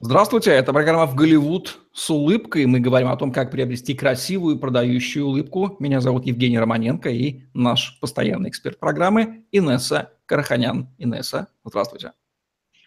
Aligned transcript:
Здравствуйте, 0.00 0.52
это 0.52 0.72
программа 0.72 1.06
«В 1.06 1.16
Голливуд 1.16 1.80
с 1.92 2.08
улыбкой». 2.08 2.66
Мы 2.66 2.78
говорим 2.78 3.08
о 3.08 3.16
том, 3.16 3.32
как 3.32 3.50
приобрести 3.50 3.94
красивую 3.94 4.56
продающую 4.60 5.26
улыбку. 5.26 5.74
Меня 5.80 6.00
зовут 6.00 6.24
Евгений 6.24 6.56
Романенко 6.56 7.10
и 7.10 7.40
наш 7.52 7.98
постоянный 7.98 8.48
эксперт 8.48 8.78
программы 8.78 9.42
Инесса 9.50 10.12
Караханян. 10.26 10.88
Инесса, 10.98 11.48
здравствуйте. 11.64 12.12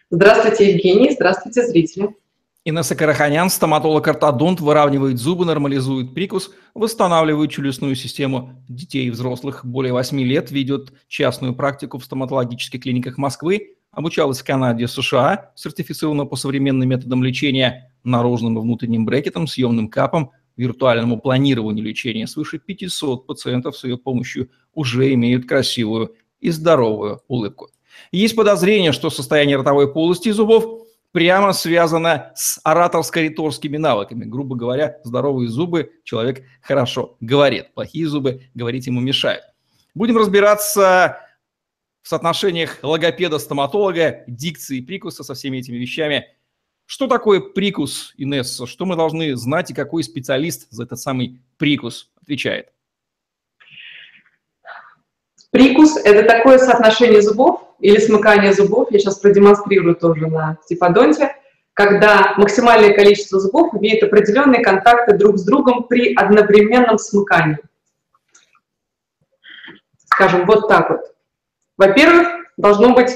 Здравствуйте, 0.08 0.72
Евгений. 0.72 1.10
Здравствуйте, 1.10 1.66
зрители. 1.66 2.16
Инесса 2.64 2.96
Караханян, 2.96 3.50
стоматолог-ортодонт, 3.50 4.62
выравнивает 4.62 5.18
зубы, 5.18 5.44
нормализует 5.44 6.14
прикус, 6.14 6.50
восстанавливает 6.72 7.50
челюстную 7.50 7.94
систему 7.94 8.64
детей 8.70 9.08
и 9.08 9.10
взрослых. 9.10 9.66
Более 9.66 9.92
8 9.92 10.18
лет 10.22 10.50
ведет 10.50 10.94
частную 11.08 11.54
практику 11.54 11.98
в 11.98 12.04
стоматологических 12.06 12.82
клиниках 12.82 13.18
Москвы, 13.18 13.76
обучалась 13.92 14.40
в 14.40 14.44
Канаде, 14.44 14.88
США, 14.88 15.52
сертифицирована 15.54 16.24
по 16.26 16.36
современным 16.36 16.88
методам 16.88 17.22
лечения, 17.22 17.92
наружным 18.02 18.58
и 18.58 18.60
внутренним 18.60 19.04
брекетом, 19.04 19.46
съемным 19.46 19.88
капом, 19.88 20.32
виртуальному 20.56 21.20
планированию 21.20 21.84
лечения. 21.84 22.26
Свыше 22.26 22.58
500 22.58 23.26
пациентов 23.26 23.76
с 23.76 23.84
ее 23.84 23.96
помощью 23.96 24.50
уже 24.74 25.12
имеют 25.14 25.46
красивую 25.46 26.14
и 26.40 26.50
здоровую 26.50 27.20
улыбку. 27.28 27.68
Есть 28.10 28.34
подозрение, 28.34 28.92
что 28.92 29.10
состояние 29.10 29.56
ротовой 29.56 29.92
полости 29.92 30.28
и 30.28 30.32
зубов 30.32 30.86
прямо 31.12 31.52
связано 31.52 32.32
с 32.34 32.58
ораторско-риторскими 32.64 33.76
навыками. 33.76 34.24
Грубо 34.24 34.56
говоря, 34.56 34.98
здоровые 35.04 35.48
зубы 35.48 35.92
человек 36.04 36.42
хорошо 36.62 37.16
говорит, 37.20 37.72
плохие 37.74 38.06
зубы 38.06 38.42
говорить 38.54 38.86
ему 38.86 39.00
мешают. 39.00 39.44
Будем 39.94 40.16
разбираться 40.16 41.18
в 42.02 42.08
соотношениях 42.08 42.78
логопеда-стоматолога, 42.82 44.24
дикции 44.26 44.80
прикуса 44.80 45.22
со 45.22 45.34
всеми 45.34 45.58
этими 45.58 45.76
вещами. 45.76 46.26
Что 46.86 47.06
такое 47.06 47.40
прикус, 47.40 48.12
Инесса? 48.16 48.66
Что 48.66 48.84
мы 48.84 48.96
должны 48.96 49.36
знать 49.36 49.70
и 49.70 49.74
какой 49.74 50.02
специалист 50.02 50.66
за 50.70 50.84
этот 50.84 50.98
самый 50.98 51.40
прикус 51.56 52.10
отвечает? 52.20 52.72
Прикус– 55.50 55.96
это 56.04 56.26
такое 56.26 56.58
соотношение 56.58 57.22
зубов 57.22 57.74
или 57.78 57.98
смыкание 57.98 58.52
зубов, 58.52 58.90
я 58.90 58.98
сейчас 58.98 59.18
продемонстрирую 59.18 59.96
тоже 59.96 60.26
на 60.26 60.56
стиподонте, 60.64 61.36
когда 61.74 62.34
максимальное 62.36 62.94
количество 62.94 63.38
зубов 63.38 63.74
имеет 63.74 64.02
определенные 64.02 64.62
контакты 64.62 65.16
друг 65.16 65.38
с 65.38 65.44
другом 65.44 65.84
при 65.84 66.14
одновременном 66.14 66.98
смыкании. 66.98 67.58
Скажем, 70.06 70.46
вот 70.46 70.68
так 70.68 70.90
вот. 70.90 71.11
Во-первых, 71.82 72.28
должно 72.56 72.94
быть 72.94 73.10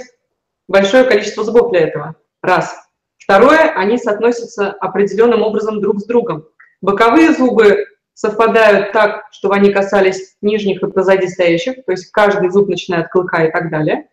большое 0.67 1.05
количество 1.05 1.45
зубов 1.45 1.71
для 1.71 1.83
этого. 1.83 2.17
Раз. 2.43 2.77
Второе, 3.17 3.71
они 3.77 3.97
соотносятся 3.97 4.73
определенным 4.73 5.43
образом 5.43 5.81
друг 5.81 6.01
с 6.01 6.05
другом. 6.05 6.49
Боковые 6.81 7.33
зубы 7.33 7.87
совпадают 8.15 8.91
так, 8.91 9.23
чтобы 9.31 9.55
они 9.55 9.73
касались 9.73 10.35
нижних 10.43 10.83
и 10.83 10.91
позади 10.91 11.29
стоящих, 11.29 11.85
то 11.85 11.93
есть 11.93 12.11
каждый 12.11 12.51
зуб 12.51 12.69
начиная 12.69 13.03
от 13.03 13.11
клыка 13.13 13.45
и 13.45 13.53
так 13.53 13.71
далее. 13.71 14.09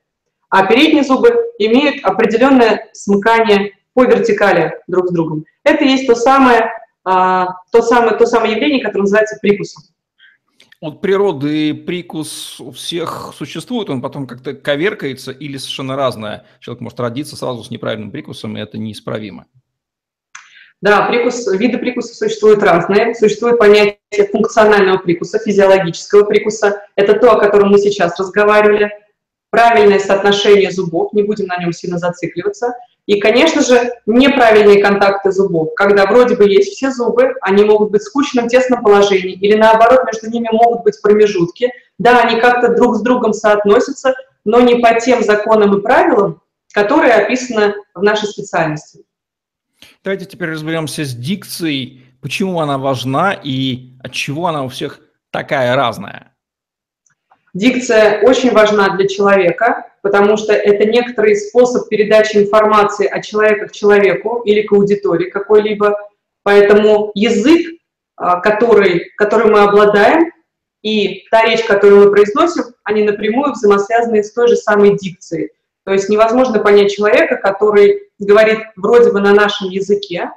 А 0.50 0.68
передние 0.68 1.04
зубы 1.04 1.34
имеют 1.58 2.06
определенное 2.06 2.90
смыкание 2.94 3.72
по 3.96 4.04
вертикали 4.04 4.78
друг 4.86 5.08
с 5.08 5.12
другом. 5.12 5.46
Это 5.64 5.84
есть 5.84 6.06
то 6.06 6.14
самое, 6.14 6.70
а, 7.04 7.48
то 7.72 7.82
самое, 7.82 8.16
то 8.18 8.28
самое 8.28 8.54
явление, 8.54 8.84
которое 8.84 9.02
называется 9.02 9.40
прикусом. 9.42 9.82
От 10.84 11.00
природы 11.00 11.74
прикус 11.74 12.60
у 12.60 12.72
всех 12.72 13.34
существует, 13.38 13.90
он 13.90 14.02
потом 14.02 14.28
как-то 14.28 14.54
коверкается 14.54 15.32
или 15.32 15.56
совершенно 15.56 15.96
разное. 15.96 16.46
Человек 16.60 16.82
может 16.82 17.00
родиться 17.00 17.38
сразу 17.38 17.64
с 17.64 17.72
неправильным 17.72 18.12
прикусом, 18.12 18.58
и 18.58 18.60
это 18.60 18.78
неисправимо. 18.78 19.46
Да, 20.82 21.08
прикус, 21.08 21.48
виды 21.54 21.78
прикуса 21.78 22.14
существуют 22.14 22.62
разные. 22.64 23.16
Существует 23.16 23.60
понятие 23.60 24.28
функционального 24.30 24.98
прикуса, 24.98 25.40
физиологического 25.40 26.26
прикуса. 26.26 26.82
Это 26.98 27.18
то, 27.18 27.32
о 27.32 27.40
котором 27.40 27.70
мы 27.70 27.80
сейчас 27.80 28.20
разговаривали. 28.20 28.92
Правильное 29.52 30.00
соотношение 30.00 30.70
зубов, 30.70 31.14
не 31.14 31.24
будем 31.24 31.46
на 31.46 31.60
нем 31.60 31.72
сильно 31.72 31.98
зацикливаться. 31.98 32.74
И, 33.06 33.20
конечно 33.20 33.62
же, 33.62 33.92
неправильные 34.06 34.82
контакты 34.82 35.32
зубов, 35.32 35.74
когда 35.76 36.06
вроде 36.06 36.36
бы 36.36 36.50
есть 36.50 36.74
все 36.74 36.90
зубы, 36.90 37.34
они 37.42 37.64
могут 37.66 37.92
быть 37.92 38.02
в 38.02 38.06
скучном, 38.06 38.48
тесном 38.48 38.82
положении, 38.82 39.34
или 39.34 39.56
наоборот, 39.56 40.06
между 40.06 40.30
ними 40.30 40.48
могут 40.52 40.84
быть 40.84 41.02
промежутки. 41.02 41.70
Да, 42.00 42.22
они 42.22 42.40
как-то 42.40 42.74
друг 42.74 42.96
с 42.96 43.02
другом 43.02 43.34
соотносятся, 43.34 44.16
но 44.46 44.62
не 44.62 44.76
по 44.76 45.00
тем 45.00 45.22
законам 45.22 45.78
и 45.78 45.82
правилам, 45.82 46.42
которые 46.74 47.14
описаны 47.14 47.76
в 47.94 48.02
нашей 48.02 48.28
специальности. 48.28 49.04
Давайте 50.04 50.26
теперь 50.26 50.52
разберемся 50.52 51.04
с 51.04 51.14
дикцией. 51.14 52.06
Почему 52.22 52.62
она 52.62 52.78
важна 52.78 53.34
и 53.34 53.98
от 54.02 54.14
чего 54.14 54.48
она 54.48 54.64
у 54.64 54.70
всех 54.70 55.02
такая 55.30 55.76
разная? 55.76 56.34
Дикция 57.54 58.22
очень 58.22 58.52
важна 58.52 58.96
для 58.96 59.08
человека, 59.08 59.93
потому 60.04 60.36
что 60.36 60.54
это 60.54 60.86
некоторый 60.86 61.36
способ 61.36 61.88
передачи 61.88 62.38
информации 62.38 63.08
от 63.08 63.24
человека 63.24 63.68
к 63.68 63.72
человеку 63.72 64.42
или 64.46 64.62
к 64.62 64.74
аудитории 64.74 65.30
какой-либо. 65.30 65.98
Поэтому 66.44 67.12
язык, 67.16 67.80
а, 68.18 68.42
который, 68.42 69.12
который 69.16 69.50
мы 69.50 69.62
обладаем, 69.62 70.30
и 70.84 71.26
та 71.32 71.46
речь, 71.46 71.64
которую 71.64 72.06
мы 72.06 72.12
произносим, 72.12 72.64
они 72.84 73.04
напрямую 73.04 73.54
взаимосвязаны 73.54 74.22
с 74.22 74.34
той 74.34 74.50
же 74.50 74.58
самой 74.58 74.98
дикцией. 74.98 75.52
То 75.86 75.94
есть 75.94 76.10
невозможно 76.10 76.60
понять 76.60 76.94
человека, 76.94 77.38
который 77.38 78.10
говорит 78.20 78.60
вроде 78.76 79.10
бы 79.10 79.22
на 79.22 79.34
нашем 79.34 79.70
языке, 79.70 80.32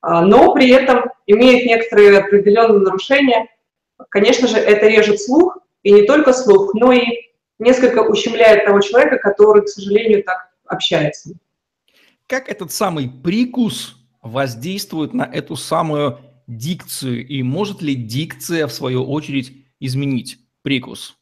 а, 0.00 0.22
но 0.22 0.52
при 0.52 0.68
этом 0.70 1.12
имеет 1.28 1.64
некоторые 1.64 2.18
определенные 2.18 2.80
нарушения. 2.80 3.46
Конечно 4.08 4.48
же, 4.48 4.56
это 4.56 4.88
режет 4.88 5.20
слух, 5.20 5.58
и 5.84 5.92
не 5.92 6.02
только 6.02 6.32
слух, 6.32 6.74
но 6.74 6.90
и 6.90 7.25
несколько 7.58 8.00
ущемляет 8.00 8.64
того 8.64 8.80
человека, 8.80 9.18
который, 9.18 9.62
к 9.62 9.68
сожалению, 9.68 10.24
так 10.24 10.50
общается. 10.66 11.30
Как 12.26 12.48
этот 12.48 12.72
самый 12.72 13.08
прикус 13.08 13.96
воздействует 14.22 15.14
на 15.14 15.22
эту 15.22 15.56
самую 15.56 16.18
дикцию, 16.46 17.26
и 17.26 17.42
может 17.42 17.82
ли 17.82 17.94
дикция, 17.94 18.66
в 18.66 18.72
свою 18.72 19.04
очередь, 19.04 19.52
изменить 19.80 20.38
прикус? 20.62 21.16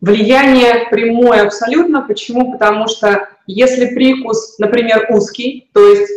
Влияние 0.00 0.88
прямое 0.90 1.42
абсолютно. 1.42 2.02
Почему? 2.02 2.52
Потому 2.52 2.86
что 2.86 3.28
если 3.46 3.94
прикус, 3.94 4.58
например, 4.58 5.08
узкий, 5.10 5.68
то 5.74 5.80
есть 5.80 6.10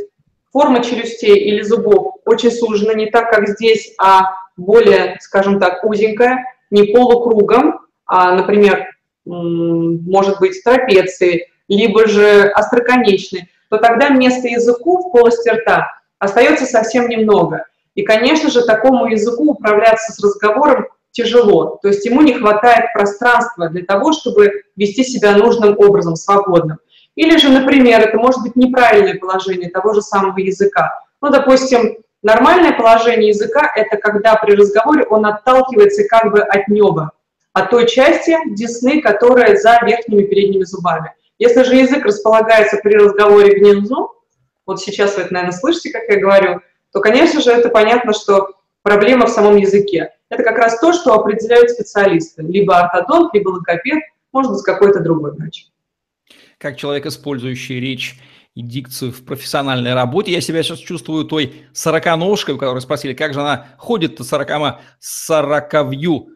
форма 0.51 0.83
челюстей 0.83 1.35
или 1.35 1.63
зубов 1.63 2.17
очень 2.25 2.51
сужена, 2.51 2.93
не 2.93 3.09
так, 3.09 3.31
как 3.31 3.47
здесь, 3.49 3.93
а 3.97 4.35
более, 4.55 5.17
скажем 5.19 5.59
так, 5.59 5.83
узенькая, 5.83 6.45
не 6.69 6.83
полукругом, 6.83 7.79
например, 8.11 8.87
может 9.25 10.39
быть, 10.39 10.63
трапеции, 10.63 11.47
либо 11.67 12.07
же 12.07 12.49
остроконечный, 12.49 13.49
то 13.69 13.77
тогда 13.77 14.09
вместо 14.09 14.47
языку 14.47 14.97
в 14.97 15.11
полости 15.11 15.49
рта 15.49 15.87
остается 16.19 16.65
совсем 16.65 17.07
немного. 17.07 17.65
И, 17.95 18.03
конечно 18.03 18.49
же, 18.49 18.65
такому 18.65 19.07
языку 19.07 19.51
управляться 19.51 20.11
с 20.11 20.23
разговором 20.23 20.87
тяжело. 21.11 21.79
То 21.81 21.89
есть 21.89 22.05
ему 22.05 22.21
не 22.21 22.33
хватает 22.33 22.93
пространства 22.93 23.69
для 23.69 23.85
того, 23.85 24.13
чтобы 24.13 24.63
вести 24.75 25.03
себя 25.03 25.35
нужным 25.35 25.77
образом, 25.77 26.15
свободным. 26.15 26.77
Или 27.15 27.37
же, 27.37 27.49
например, 27.49 28.01
это 28.01 28.17
может 28.17 28.41
быть 28.41 28.55
неправильное 28.55 29.17
положение 29.17 29.69
того 29.69 29.93
же 29.93 30.01
самого 30.01 30.37
языка. 30.37 30.91
Ну, 31.21 31.29
допустим, 31.29 31.97
нормальное 32.23 32.73
положение 32.73 33.29
языка– 33.29 33.69
это 33.75 33.97
когда 33.97 34.35
при 34.35 34.55
разговоре 34.55 35.05
он 35.09 35.25
отталкивается 35.25 36.03
как 36.09 36.31
бы 36.31 36.39
от 36.39 36.67
неба, 36.69 37.11
от 37.53 37.69
той 37.69 37.87
части 37.87 38.35
десны, 38.55 39.01
которая 39.01 39.55
за 39.55 39.79
верхними 39.85 40.23
передними 40.23 40.63
зубами. 40.63 41.13
Если 41.37 41.63
же 41.63 41.75
язык 41.75 42.05
располагается 42.05 42.77
при 42.77 42.93
разговоре 42.95 43.57
внизу, 43.57 44.11
вот 44.65 44.79
сейчас 44.79 45.15
вы 45.15 45.23
это, 45.23 45.33
наверное, 45.33 45.57
слышите, 45.57 45.91
как 45.91 46.03
я 46.07 46.19
говорю, 46.19 46.61
то, 46.93 46.99
конечно 46.99 47.41
же, 47.41 47.51
это 47.51 47.69
понятно, 47.69 48.13
что 48.13 48.51
проблема 48.83 49.25
в 49.25 49.29
самом 49.31 49.57
языке. 49.57 50.13
Это 50.29 50.43
как 50.43 50.57
раз 50.57 50.79
то, 50.79 50.93
что 50.93 51.13
определяют 51.13 51.71
специалисты. 51.71 52.43
Либо 52.43 52.79
ортодонт, 52.79 53.33
либо 53.33 53.49
логопед, 53.49 53.99
может 54.31 54.51
быть, 54.51 54.63
какой-то 54.63 54.99
другой 54.99 55.33
врач. 55.33 55.67
Как 56.57 56.77
человек, 56.77 57.05
использующий 57.05 57.79
речь 57.79 58.17
и 58.53 58.61
дикцию 58.61 59.11
в 59.11 59.23
профессиональной 59.23 59.93
работе. 59.93 60.31
Я 60.31 60.41
себя 60.41 60.61
сейчас 60.61 60.79
чувствую 60.79 61.25
той 61.25 61.65
сороконожкой, 61.73 62.55
у 62.55 62.57
которой 62.57 62.79
спросили, 62.79 63.13
как 63.13 63.33
же 63.33 63.41
она 63.41 63.67
ходит-то 63.77 64.23
сорокама, 64.23 64.81
сороковью 64.99 66.27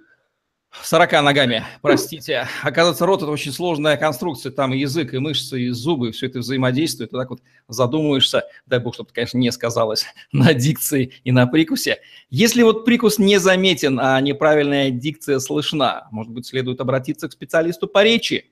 40 0.84 1.24
ногами, 1.24 1.64
простите. 1.82 2.48
Оказывается, 2.64 3.06
рот– 3.06 3.22
это 3.24 3.32
очень 3.32 3.52
сложная 3.52 3.98
конструкция. 3.98 4.52
Там 4.52 4.74
и 4.74 4.78
язык, 4.78 5.14
и 5.14 5.18
мышцы, 5.18 5.62
и 5.62 5.70
зубы, 5.70 6.12
все 6.12 6.28
это 6.28 6.40
взаимодействует. 6.40 7.12
И 7.12 7.16
так 7.16 7.30
вот 7.30 7.42
задумываешься, 7.68 8.44
дай 8.66 8.80
бог, 8.80 8.94
чтобы, 8.94 9.10
конечно, 9.12 9.38
не 9.38 9.52
сказалось 9.52 10.06
на 10.32 10.54
дикции 10.54 11.14
и 11.24 11.32
на 11.32 11.48
прикусе. 11.48 12.00
Если 12.30 12.64
вот 12.64 12.86
прикус 12.86 13.18
не 13.18 13.40
заметен, 13.40 14.00
а 14.00 14.20
неправильная 14.22 14.92
дикция 14.92 15.40
слышна, 15.40 16.08
может 16.12 16.32
быть, 16.32 16.46
следует 16.46 16.80
обратиться 16.82 17.28
к 17.28 17.32
специалисту 17.32 17.88
по 17.88 18.04
речи? 18.04 18.52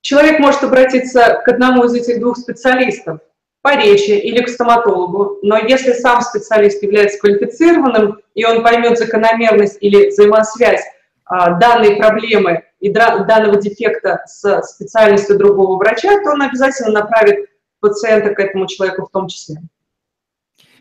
Человек 0.00 0.40
может 0.40 0.62
обратиться 0.62 1.40
к 1.44 1.48
одному 1.48 1.84
из 1.84 1.94
этих 1.94 2.20
двух 2.20 2.36
специалистов 2.36 3.20
по 3.62 3.76
речи 3.76 4.10
или 4.10 4.42
к 4.42 4.48
стоматологу, 4.48 5.38
но 5.42 5.56
если 5.56 5.92
сам 5.92 6.20
специалист 6.20 6.82
является 6.82 7.18
квалифицированным, 7.18 8.20
и 8.34 8.44
он 8.44 8.62
поймет 8.62 8.98
закономерность 8.98 9.78
или 9.80 10.10
взаимосвязь 10.10 10.82
а, 11.24 11.58
данной 11.58 11.96
проблемы 11.96 12.64
и 12.80 12.90
данного 12.90 13.56
дефекта 13.56 14.22
с 14.26 14.62
специальностью 14.62 15.38
другого 15.38 15.76
врача, 15.76 16.20
то 16.22 16.32
он 16.32 16.42
обязательно 16.42 16.90
направит 16.90 17.48
пациента 17.80 18.34
к 18.34 18.40
этому 18.40 18.66
человеку 18.66 19.06
в 19.06 19.10
том 19.10 19.28
числе. 19.28 19.56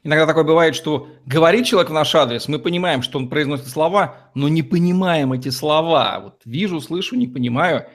Иногда 0.03 0.25
такое 0.25 0.43
бывает, 0.43 0.73
что 0.73 1.09
говорит 1.27 1.67
человек 1.67 1.91
в 1.91 1.93
наш 1.93 2.15
адрес, 2.15 2.47
мы 2.47 2.57
понимаем, 2.57 3.03
что 3.03 3.19
он 3.19 3.29
произносит 3.29 3.67
слова, 3.67 4.15
но 4.33 4.49
не 4.49 4.63
понимаем 4.63 5.31
эти 5.33 5.49
слова. 5.49 6.19
Вот 6.23 6.41
вижу, 6.43 6.81
слышу, 6.81 7.15
не 7.15 7.27
понимаю. 7.27 7.85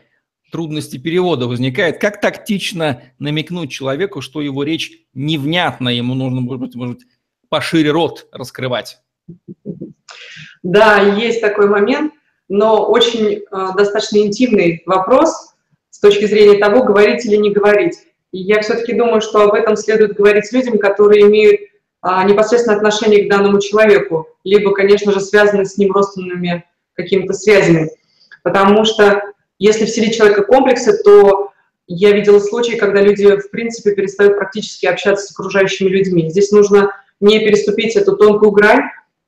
Трудности 0.53 0.97
перевода 0.97 1.47
возникает. 1.47 1.99
Как 1.99 2.21
тактично 2.21 3.03
намекнуть 3.19 3.71
человеку, 3.71 4.21
что 4.21 4.41
его 4.41 4.63
речь 4.63 4.93
невнятна, 5.13 5.89
ему 5.89 6.15
нужно, 6.15 6.41
может 6.41 6.61
быть, 6.61 6.75
может 6.75 7.01
пошире 7.49 7.91
рот 7.91 8.27
раскрывать? 8.33 8.99
Да, 10.63 11.01
есть 11.01 11.41
такой 11.41 11.69
момент, 11.69 12.13
но 12.49 12.87
очень 12.87 13.27
э, 13.27 13.41
достаточно 13.77 14.19
интимный 14.19 14.83
вопрос 14.87 15.55
с 15.91 15.99
точки 15.99 16.27
зрения 16.27 16.59
того, 16.59 16.85
говорить 16.85 17.25
или 17.25 17.37
не 17.37 17.51
говорить. 17.51 17.97
И 18.33 18.39
я 18.39 18.61
все-таки 18.61 18.93
думаю, 18.93 19.21
что 19.21 19.43
об 19.43 19.55
этом 19.55 19.77
следует 19.77 20.15
говорить 20.15 20.53
людям, 20.53 20.79
которые 20.79 21.23
имеют 21.23 21.61
а, 22.03 22.23
непосредственно 22.25 22.77
отношение 22.77 23.25
к 23.25 23.31
данному 23.31 23.61
человеку, 23.61 24.29
либо, 24.45 24.73
конечно 24.75 25.13
же, 25.13 25.21
связаны 25.21 25.65
с 25.65 25.79
ним 25.79 25.93
родственными 25.93 26.65
какими-то 26.93 27.33
связями. 27.33 27.91
Потому 28.43 28.85
что 28.85 29.23
если 29.59 29.85
вселить 29.85 30.17
человека 30.17 30.43
комплексы, 30.43 31.03
то 31.03 31.53
я 31.87 32.13
видела 32.13 32.39
случаи, 32.39 32.77
когда 32.77 33.01
люди, 33.01 33.37
в 33.37 33.51
принципе, 33.51 33.95
перестают 33.95 34.37
практически 34.37 34.87
общаться 34.87 35.27
с 35.27 35.31
окружающими 35.33 35.89
людьми. 35.89 36.29
Здесь 36.31 36.51
нужно 36.51 36.91
не 37.21 37.39
переступить 37.39 37.97
эту 37.97 38.17
тонкую 38.17 38.51
грань, 38.51 38.83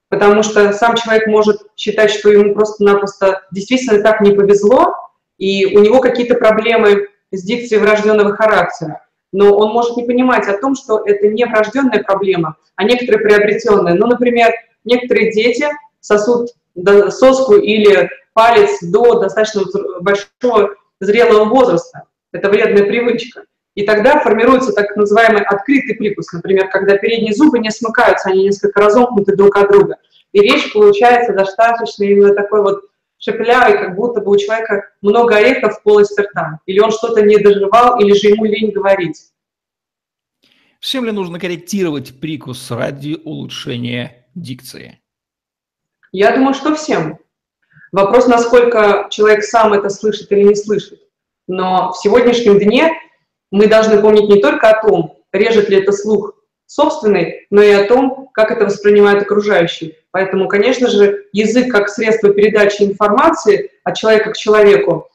потому 0.08 0.42
что 0.42 0.72
сам 0.72 0.96
человек 0.96 1.26
может 1.26 1.62
считать, 1.76 2.10
что 2.10 2.30
ему 2.30 2.54
просто-напросто 2.54 3.42
действительно 3.52 4.02
так 4.02 4.20
не 4.20 4.32
повезло, 4.32 4.94
и 5.38 5.76
у 5.76 5.80
него 5.80 6.00
какие-то 6.00 6.34
проблемы 6.34 7.08
с 7.30 7.42
дикцией 7.42 7.80
врожденного 7.80 8.34
характера 8.34 9.02
но 9.32 9.54
он 9.56 9.72
может 9.72 9.96
не 9.96 10.04
понимать 10.04 10.48
о 10.48 10.58
том, 10.58 10.74
что 10.74 11.02
это 11.04 11.28
не 11.28 11.44
врожденная 11.44 12.02
проблема, 12.02 12.56
а 12.76 12.84
некоторые 12.84 13.22
приобретенные. 13.22 13.94
Ну, 13.94 14.06
например, 14.06 14.52
некоторые 14.84 15.32
дети 15.32 15.66
сосут 16.00 16.50
соску 17.10 17.56
или 17.56 18.08
палец 18.38 18.78
до 18.82 19.18
достаточно 19.18 19.64
большого 20.00 20.76
зрелого 21.00 21.46
возраста. 21.46 22.04
Это 22.30 22.48
вредная 22.48 22.84
привычка. 22.84 23.46
И 23.74 23.84
тогда 23.84 24.20
формируется 24.20 24.72
так 24.72 24.94
называемый 24.94 25.42
открытый 25.42 25.96
прикус, 25.96 26.32
например, 26.32 26.68
когда 26.68 26.96
передние 26.96 27.34
зубы 27.34 27.58
не 27.58 27.72
смыкаются, 27.72 28.28
они 28.28 28.44
несколько 28.44 28.80
разомкнуты 28.80 29.34
друг 29.34 29.56
от 29.56 29.72
друга. 29.72 29.96
И 30.30 30.40
речь 30.40 30.72
получается 30.72 31.32
достаточно 31.32 32.04
именно 32.04 32.32
такой 32.32 32.62
вот 32.62 32.82
шепелявый, 33.18 33.76
как 33.76 33.96
будто 33.96 34.20
бы 34.20 34.30
у 34.30 34.36
человека 34.36 34.88
много 35.02 35.34
орехов 35.34 35.76
в 35.76 35.82
полости 35.82 36.20
рта. 36.20 36.60
Или 36.66 36.78
он 36.78 36.92
что-то 36.92 37.22
не 37.22 37.38
доживал, 37.38 37.98
или 37.98 38.12
же 38.12 38.28
ему 38.28 38.44
лень 38.44 38.70
говорить. 38.70 39.32
Всем 40.78 41.04
ли 41.04 41.10
нужно 41.10 41.40
корректировать 41.40 42.20
прикус 42.20 42.70
ради 42.70 43.20
улучшения 43.24 44.28
дикции? 44.36 45.00
Я 46.12 46.36
думаю, 46.36 46.54
что 46.54 46.76
всем. 46.76 47.18
Вопрос, 47.92 48.26
насколько 48.26 49.06
человек 49.10 49.44
сам 49.44 49.72
это 49.72 49.88
слышит 49.88 50.30
или 50.32 50.42
не 50.42 50.54
слышит. 50.54 51.00
Но 51.46 51.92
в 51.92 51.98
сегодняшнем 51.98 52.58
дне 52.58 52.92
мы 53.50 53.66
должны 53.66 54.00
помнить 54.00 54.28
не 54.28 54.40
только 54.40 54.70
о 54.70 54.86
том, 54.86 55.16
режет 55.32 55.68
ли 55.68 55.78
это 55.78 55.92
слух 55.92 56.34
собственный, 56.66 57.46
но 57.50 57.62
и 57.62 57.70
о 57.70 57.86
том, 57.86 58.28
как 58.32 58.50
это 58.50 58.66
воспринимают 58.66 59.22
окружающие. 59.22 59.96
Поэтому, 60.10 60.48
конечно 60.48 60.88
же, 60.88 61.24
язык 61.32 61.72
как 61.72 61.88
средство 61.88 62.32
передачи 62.32 62.82
информации 62.82 63.70
от 63.84 63.96
человека 63.96 64.32
к 64.32 64.36
человеку 64.36 65.08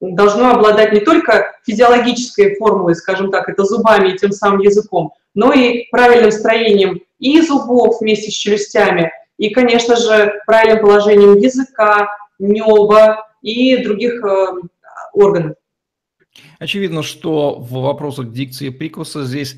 должно 0.00 0.50
обладать 0.50 0.92
не 0.92 1.00
только 1.00 1.56
физиологической 1.64 2.56
формулой, 2.56 2.96
скажем 2.96 3.30
так, 3.30 3.48
это 3.48 3.64
зубами 3.64 4.10
и 4.10 4.18
тем 4.18 4.32
самым 4.32 4.60
языком, 4.60 5.12
но 5.34 5.52
и 5.52 5.86
правильным 5.90 6.32
строением 6.32 7.00
и 7.18 7.40
зубов 7.40 8.00
вместе 8.00 8.30
с 8.30 8.34
челюстями, 8.34 9.12
и, 9.38 9.50
конечно 9.50 9.96
же, 9.96 10.40
правильным 10.46 10.80
положением 10.80 11.36
языка, 11.36 12.08
неба 12.38 13.26
и 13.42 13.76
других 13.82 14.22
э, 14.24 14.46
органов. 15.12 15.56
Очевидно, 16.58 17.02
что 17.02 17.58
в 17.58 17.72
вопросах 17.80 18.32
дикции 18.32 18.70
прикуса 18.70 19.24
здесь 19.24 19.56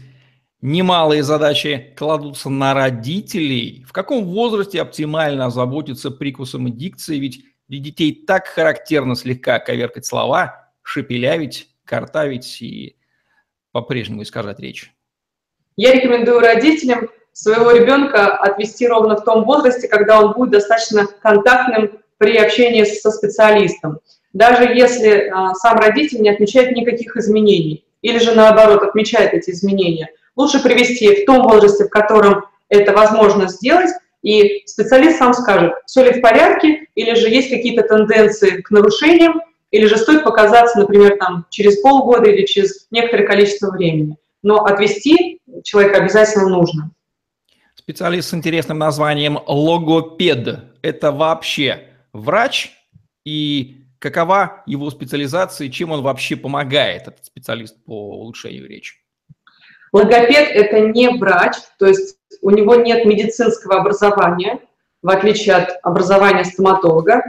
Немалые 0.61 1.23
задачи 1.23 1.95
кладутся 1.97 2.51
на 2.51 2.75
родителей. 2.75 3.85
В 3.87 3.93
каком 3.93 4.25
возрасте 4.25 4.81
оптимально 4.81 5.47
озаботиться 5.47 6.11
прикусом 6.11 6.67
и 6.67 6.73
дикцией? 6.73 7.21
Ведь 7.21 7.45
для 7.69 7.79
детей 7.79 8.25
так 8.27 8.49
характерно 8.49 9.15
слегка 9.15 9.61
коверкать 9.61 10.05
слова, 10.05 10.73
шепелявить, 10.83 11.69
картавить 11.85 12.61
и 12.61 12.97
по-прежнему 13.71 14.23
искажать 14.23 14.59
речь. 14.59 14.93
Я 15.77 15.93
рекомендую 15.93 16.41
родителям 16.41 17.09
своего 17.43 17.71
ребенка 17.71 18.27
отвести 18.29 18.87
ровно 18.87 19.17
в 19.17 19.25
том 19.25 19.45
возрасте, 19.45 19.89
когда 19.89 20.21
он 20.21 20.33
будет 20.33 20.51
достаточно 20.51 21.07
контактным 21.23 22.01
при 22.19 22.37
общении 22.37 22.85
со 22.85 23.11
специалистом. 23.11 23.99
Даже 24.33 24.65
если 24.65 25.29
а, 25.29 25.55
сам 25.55 25.79
родитель 25.79 26.21
не 26.21 26.31
отмечает 26.31 26.77
никаких 26.77 27.17
изменений, 27.17 27.85
или 28.03 28.19
же 28.19 28.35
наоборот 28.35 28.83
отмечает 28.83 29.35
эти 29.35 29.51
изменения– 29.51 30.11
лучше 30.39 30.63
привести 30.63 31.23
в 31.23 31.27
том 31.27 31.47
возрасте, 31.47 31.85
в 31.85 31.91
котором 31.91 32.45
это 32.71 32.93
возможно 32.93 33.49
сделать, 33.49 33.91
и 34.23 34.63
специалист 34.67 35.19
сам 35.19 35.35
скажет, 35.35 35.73
все 35.85 36.05
ли 36.05 36.13
в 36.13 36.23
порядке, 36.23 36.87
или 36.95 37.15
же 37.15 37.29
есть 37.29 37.51
какие-то 37.51 37.83
тенденции 37.83 38.63
к 38.63 38.71
нарушениям, 38.71 39.43
или 39.71 39.85
же 39.85 39.99
стоит 39.99 40.25
показаться, 40.25 40.79
например, 40.79 41.19
там, 41.19 41.45
через 41.51 41.81
полгода 41.81 42.31
или 42.31 42.47
через 42.47 42.87
некоторое 42.91 43.27
количество 43.27 43.71
времени. 43.71 44.17
Но 44.43 44.65
отвести 44.65 45.41
человека 45.65 45.99
обязательно 45.99 46.49
нужно. 46.49 46.91
Специалист 47.89 48.29
с 48.29 48.35
интересным 48.35 48.79
названием 48.79 49.39
логопед. 49.47 50.59
Это 50.83 51.11
вообще 51.11 51.85
врач 52.13 52.73
и 53.25 53.79
какова 53.99 54.63
его 54.67 54.91
специализация, 54.91 55.71
чем 55.71 55.93
он 55.93 56.03
вообще 56.03 56.37
помогает, 56.37 57.09
этот 57.09 57.25
специалист 57.25 57.83
по 57.87 58.11
улучшению 58.19 58.69
речи? 58.69 58.97
Логопед– 59.95 60.51
это 60.55 60.81
не 60.81 61.09
врач, 61.09 61.55
то 61.79 61.87
есть 61.87 62.19
у 62.43 62.51
него 62.51 62.75
нет 62.75 63.07
медицинского 63.07 63.81
образования, 63.81 64.59
в 65.01 65.09
отличие 65.09 65.55
от 65.55 65.71
образования 65.83 66.45
стоматолога, 66.45 67.23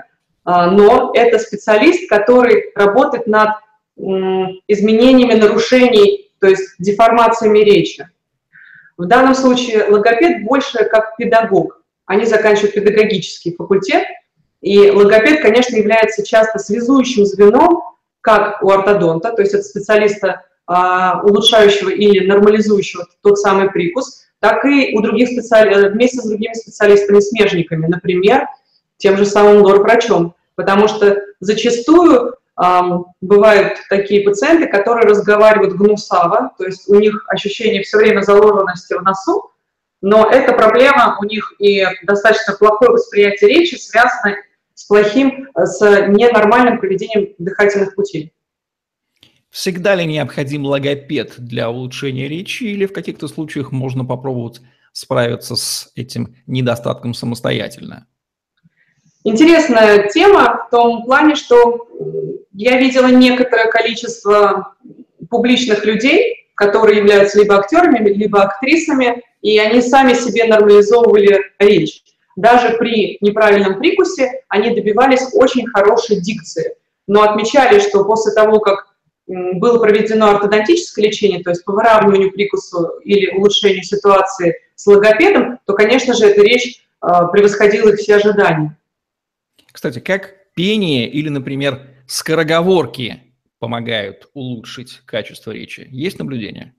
а, 0.43 0.69
но 0.69 1.13
это 1.15 1.39
специалист, 1.39 2.09
который 2.09 2.73
работает 2.75 3.27
над 3.27 3.51
изменениями 3.95 5.35
нарушений, 5.35 6.29
то 6.41 6.47
есть 6.47 6.75
деформациями 6.79 7.59
речи. 7.59 8.09
В 8.99 9.05
данном 9.05 9.33
случае 9.33 9.85
логопед 9.85 10.43
больше 10.43 10.83
как 10.83 11.15
педагог. 11.15 11.81
Они 12.05 12.25
заканчивают 12.25 12.75
педагогический 12.75 13.55
факультет, 13.55 14.03
и 14.59 14.91
логопед, 14.91 15.41
конечно, 15.41 15.77
является 15.77 16.25
часто 16.25 16.59
связующим 16.59 17.25
звеном, 17.25 17.81
как 18.19 18.61
у 18.61 18.69
ортодонта, 18.69 19.31
то 19.31 19.41
есть 19.41 19.53
это 19.53 19.63
специалиста 19.63 20.43
а, 20.67 21.21
улучшающего 21.23 21.87
или 21.87 22.27
нормализующего 22.27 23.07
тот 23.23 23.39
самый 23.39 23.71
прикус, 23.71 24.25
так 24.41 24.65
и 24.65 24.93
у 24.93 25.01
других 25.01 25.29
специали... 25.29 25.73
Э, 25.73 25.89
вместе 25.91 26.19
с 26.19 26.27
другими 26.27 26.53
специалистами-смежниками, 26.53 27.87
например, 27.87 28.47
тем 28.97 29.15
же 29.15 29.25
самым 29.25 29.63
лор-врачом. 29.63 30.35
Потому 30.55 30.89
что 30.89 31.21
зачастую 31.39 32.35
бывают 33.21 33.77
такие 33.89 34.23
пациенты, 34.23 34.67
которые 34.67 35.07
разговаривают 35.07 35.75
гнусаво, 35.75 36.51
то 36.57 36.65
есть 36.65 36.89
у 36.89 36.95
них 36.95 37.25
ощущение 37.29 37.83
все 37.83 37.97
время 37.97 38.21
заложенности 38.21 38.93
в 38.93 39.01
носу, 39.01 39.51
но 40.01 40.29
эта 40.29 40.53
проблема 40.53 41.17
у 41.21 41.25
них 41.25 41.53
и 41.59 41.85
достаточно 42.03 42.55
плохое 42.55 42.91
восприятие 42.91 43.49
речи 43.49 43.75
связано 43.75 44.35
с 44.73 44.85
плохим, 44.85 45.47
с 45.55 45.79
ненормальным 45.81 46.79
поведением 46.79 47.33
дыхательных 47.37 47.95
путей. 47.95 48.33
Всегда 49.49 49.95
ли 49.95 50.05
необходим 50.05 50.65
логопед 50.65 51.35
для 51.37 51.69
улучшения 51.69 52.27
речи 52.27 52.63
или 52.63 52.85
в 52.85 52.93
каких-то 52.93 53.27
случаях 53.27 53.71
можно 53.71 54.05
попробовать 54.05 54.61
справиться 54.91 55.55
с 55.55 55.91
этим 55.95 56.35
недостатком 56.45 57.13
самостоятельно? 57.13 58.05
Интересная 59.23 60.07
тема 60.07 60.65
в 60.67 60.69
том 60.71 61.03
плане, 61.03 61.35
что 61.35 61.87
я 62.53 62.77
видела 62.77 63.07
некоторое 63.07 63.69
количество 63.69 64.75
публичных 65.29 65.85
людей, 65.85 66.47
которые 66.55 66.97
являются 66.99 67.39
либо 67.39 67.57
актерами, 67.57 68.09
либо 68.09 68.43
актрисами, 68.43 69.23
и 69.41 69.57
они 69.59 69.81
сами 69.81 70.13
себе 70.13 70.45
нормализовывали 70.45 71.39
речь. 71.59 72.01
Даже 72.35 72.77
при 72.77 73.17
неправильном 73.19 73.79
прикусе 73.79 74.43
они 74.47 74.73
добивались 74.73 75.27
очень 75.33 75.67
хорошей 75.67 76.21
дикции, 76.21 76.75
но 77.07 77.21
отмечали, 77.23 77.79
что 77.79 78.05
после 78.05 78.33
того, 78.33 78.59
как 78.59 78.87
было 79.27 79.79
проведено 79.79 80.31
ортодонтическое 80.31 81.05
лечение, 81.05 81.43
то 81.43 81.51
есть 81.51 81.63
по 81.65 81.73
выравниванию 81.73 82.31
прикусу 82.31 82.99
или 83.03 83.35
улучшению 83.35 83.83
ситуации 83.83 84.55
с 84.75 84.87
логопедом, 84.87 85.59
то, 85.65 85.73
конечно 85.73 86.13
же, 86.13 86.27
эта 86.27 86.41
речь 86.41 86.81
а, 87.01 87.25
превосходила 87.27 87.89
их 87.89 87.99
все 87.99 88.15
ожидания. 88.15 88.78
Кстати, 89.71 89.99
как 89.99 90.35
пение 90.55 91.09
или, 91.09 91.29
например, 91.29 91.87
скороговорки 92.07 93.21
помогают 93.59 94.29
улучшить 94.33 95.01
качество 95.05 95.51
речи? 95.51 95.87
Есть 95.91 96.19
наблюдение? 96.19 96.73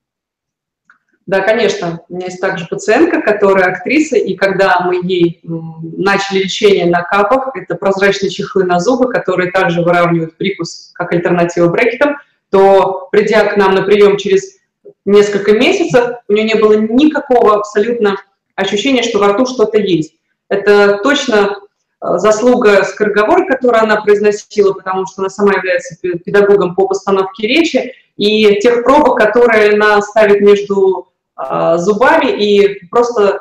Да, 1.27 1.41
конечно. 1.43 2.01
У 2.09 2.17
меня 2.17 2.27
есть 2.27 2.41
также 2.41 2.67
пациентка, 2.67 3.23
которая 3.23 3.67
актриса, 3.67 4.17
и 4.17 4.35
когда 4.35 4.81
мы 4.81 4.97
ей 4.97 5.41
начали 5.45 6.43
лечение 6.43 6.87
на 6.87 7.03
капах, 7.03 7.51
это 7.55 7.77
прозрачные 7.77 8.31
чехлы 8.31 8.65
на 8.65 8.81
зубы, 8.81 9.13
которые 9.13 9.53
также 9.53 9.83
выравнивают 9.83 10.37
прикус 10.37 10.91
как 10.95 11.13
альтернатива 11.13 11.69
брекетам, 11.69 12.17
то, 12.51 13.09
придя 13.13 13.45
к 13.45 13.57
нам 13.57 13.77
на 13.77 13.83
прием 13.83 14.17
через 14.17 14.57
несколько 15.05 15.53
месяцев, 15.53 16.17
у 16.27 16.33
нее 16.33 16.45
не 16.45 16.55
было 16.55 16.73
никакого 16.73 17.55
абсолютно 17.55 18.17
ощущения, 18.57 19.03
что 19.03 19.21
во 19.21 19.29
рту 19.29 19.47
что-то 19.47 19.79
есть. 19.79 20.15
Это 20.49 20.99
точно 21.03 21.61
заслуга 22.01 22.85
скороговорок, 22.85 23.49
которую 23.49 23.83
она 23.83 24.01
произносила, 24.01 24.73
потому 24.73 25.07
что 25.07 25.23
она 25.23 25.29
сама 25.29 25.53
является 25.53 25.97
педагогом 25.97 26.75
по 26.75 26.87
постановке 26.87 27.47
речи, 27.47 27.95
и 28.17 28.59
тех 28.61 28.85
пробок, 28.85 29.19
которые 29.19 29.75
она 29.75 30.01
ставит 30.03 30.41
между 30.41 31.13
э, 31.37 31.77
зубами 31.79 32.31
и 32.31 32.87
просто 32.87 33.41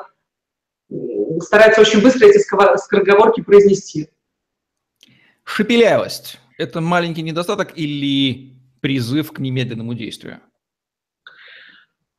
старается 1.40 1.80
очень 1.80 2.02
быстро 2.02 2.26
эти 2.26 2.38
скороговорки 2.38 3.42
произнести. 3.42 4.08
Шепелявость– 5.44 6.38
это 6.58 6.80
маленький 6.80 7.22
недостаток 7.22 7.76
или 7.76 8.54
призыв 8.80 9.32
к 9.32 9.38
немедленному 9.38 9.94
действию? 9.94 10.40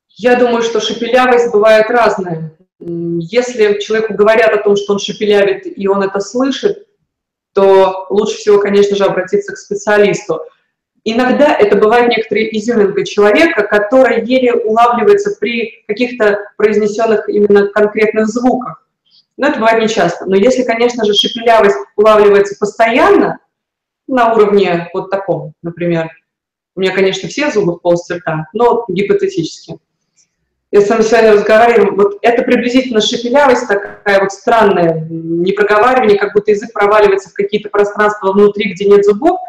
Я 0.09 0.35
думаю, 0.35 0.61
что 0.61 0.79
шепелявость 0.79 1.51
бывает 1.51 1.89
разная. 1.89 2.55
Если 2.81 3.79
человеку 3.79 4.15
говорят 4.15 4.53
о 4.53 4.63
том, 4.63 4.75
что 4.75 4.93
он 4.93 4.99
шепелявит, 4.99 5.65
и 5.65 5.87
он 5.87 6.01
это 6.01 6.19
слышит, 6.19 6.87
то 7.53 8.07
лучше 8.09 8.37
всего, 8.37 8.59
конечно 8.59 8.95
же, 8.95 9.05
обратиться 9.05 9.53
к 9.53 9.57
специалисту. 9.57 10.41
Иногда 11.03 11.55
это 11.55 11.75
бывает 11.75 12.09
некоторая 12.09 12.45
изюминка 12.45 13.05
человека, 13.05 13.63
которая 13.63 14.23
еле 14.23 14.53
улавливается 14.53 15.35
при 15.39 15.83
каких-то 15.87 16.39
произнесенных 16.57 17.27
именно 17.29 17.67
конкретных 17.67 18.27
звуках. 18.27 18.87
Но 19.37 19.47
это 19.47 19.59
бывает 19.59 19.81
нечасто. 19.81 20.25
Но 20.25 20.35
если, 20.35 20.63
конечно 20.63 21.05
же, 21.05 21.13
шепелявость 21.13 21.77
улавливается 21.95 22.55
постоянно, 22.59 23.39
на 24.07 24.33
уровне 24.33 24.89
вот 24.93 25.09
таком, 25.09 25.53
например, 25.61 26.09
у 26.75 26.81
меня, 26.81 26.93
конечно, 26.93 27.29
все 27.29 27.49
зубы 27.51 27.75
в 27.75 27.79
полости 27.79 28.13
рта, 28.13 28.47
но 28.53 28.85
гипотетически. 28.87 29.77
Если 30.71 30.93
мы 30.93 31.03
с 31.03 31.11
вами 31.11 31.27
разговариваем, 31.27 31.95
вот 31.97 32.17
это 32.21 32.43
приблизительно 32.43 33.01
шепелявость 33.01 33.67
такая 33.67 34.21
вот 34.21 34.31
странная, 34.31 35.05
не 35.09 35.51
проговаривание, 35.51 36.17
как 36.17 36.33
будто 36.33 36.51
язык 36.51 36.71
проваливается 36.71 37.29
в 37.29 37.33
какие-то 37.33 37.69
пространства 37.69 38.31
внутри, 38.31 38.71
где 38.71 38.85
нет 38.85 39.03
зубов, 39.03 39.41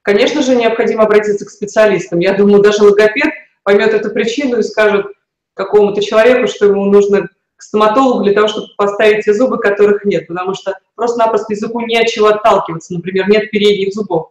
конечно 0.00 0.40
же, 0.40 0.56
необходимо 0.56 1.02
обратиться 1.02 1.44
к 1.44 1.50
специалистам. 1.50 2.20
Я 2.20 2.32
думаю, 2.32 2.62
даже 2.62 2.84
логопед 2.84 3.32
поймет 3.64 3.92
эту 3.92 4.10
причину 4.10 4.60
и 4.60 4.62
скажет 4.62 5.06
какому-то 5.54 6.00
человеку, 6.00 6.46
что 6.46 6.66
ему 6.66 6.86
нужно 6.86 7.28
к 7.56 7.62
стоматологу 7.62 8.24
для 8.24 8.32
того, 8.32 8.48
чтобы 8.48 8.68
поставить 8.78 9.26
те 9.26 9.34
зубы, 9.34 9.58
которых 9.58 10.06
нет, 10.06 10.26
потому 10.26 10.54
что 10.54 10.74
просто-напросто 10.94 11.52
языку 11.52 11.82
не 11.82 11.98
от 11.98 12.08
чего 12.08 12.28
отталкиваться, 12.28 12.94
например, 12.94 13.28
нет 13.28 13.50
передних 13.50 13.92
зубов. 13.92 14.30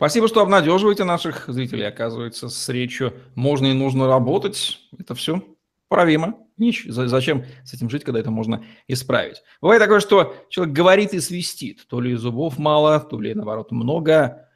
Спасибо, 0.00 0.28
что 0.28 0.40
обнадеживаете 0.40 1.04
наших 1.04 1.44
зрителей. 1.48 1.86
Оказывается, 1.86 2.48
с 2.48 2.68
речью 2.70 3.12
можно 3.34 3.66
и 3.66 3.74
нужно 3.74 4.06
работать. 4.06 4.80
Это 4.98 5.14
все 5.14 5.42
правимо. 5.88 6.38
Нич, 6.56 6.86
зачем 6.88 7.44
с 7.66 7.74
этим 7.74 7.90
жить, 7.90 8.02
когда 8.02 8.18
это 8.18 8.30
можно 8.30 8.64
исправить? 8.88 9.42
Бывает 9.60 9.82
такое, 9.82 10.00
что 10.00 10.34
человек 10.48 10.74
говорит 10.74 11.12
и 11.12 11.20
свистит. 11.20 11.86
То 11.86 12.00
ли 12.00 12.14
зубов 12.14 12.56
мало, 12.56 12.98
то 12.98 13.20
ли, 13.20 13.34
наоборот, 13.34 13.72
много. 13.72 14.48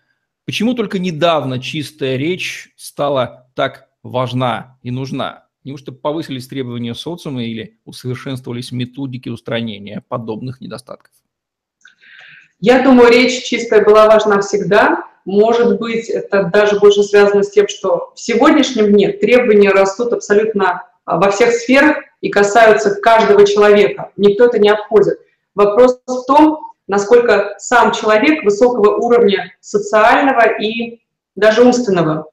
Почему 0.47 0.73
только 0.73 0.99
недавно 0.99 1.61
чистая 1.61 2.17
речь 2.17 2.73
стала 2.77 3.51
так 3.55 3.91
важна 4.03 4.79
и 4.81 4.91
нужна? 4.91 5.49
Неужто 5.63 5.93
повысились 5.93 6.49
требования 6.49 6.95
социума 6.95 7.45
или 7.45 7.79
усовершенствовались 7.85 8.73
методики 8.73 9.29
устранения 9.29 10.03
подобных 10.09 10.63
недостатков? 10.63 11.13
Я 12.61 12.83
думаю, 12.83 13.11
речь 13.11 13.45
чистая 13.45 13.85
была 13.85 14.07
важна 14.07 14.41
всегда, 14.41 15.05
может 15.25 15.79
быть, 15.79 16.09
это 16.09 16.45
даже 16.45 16.79
больше 16.79 17.03
связано 17.03 17.43
с 17.43 17.51
тем, 17.51 17.69
что 17.69 18.13
в 18.15 18.21
сегодняшнем 18.21 18.93
дне 18.93 19.13
требования 19.13 19.71
растут 19.71 20.13
абсолютно 20.13 20.83
а, 21.05 21.19
во 21.19 21.31
всех 21.31 21.53
сферах 21.53 21.99
и 22.21 22.29
касаются 22.29 22.95
каждого 22.95 23.47
человека. 23.47 24.11
Никто 24.17 24.47
это 24.47 24.59
не 24.59 24.69
обходит. 24.69 25.19
Вопрос 25.55 26.01
в 26.07 26.25
том, 26.27 26.73
насколько 26.87 27.55
сам 27.59 27.93
человек 27.93 28.45
высокого 28.45 28.97
уровня 28.97 29.55
социального 29.61 30.47
и 30.61 31.01
даже 31.37 31.63
умственного, 31.63 32.27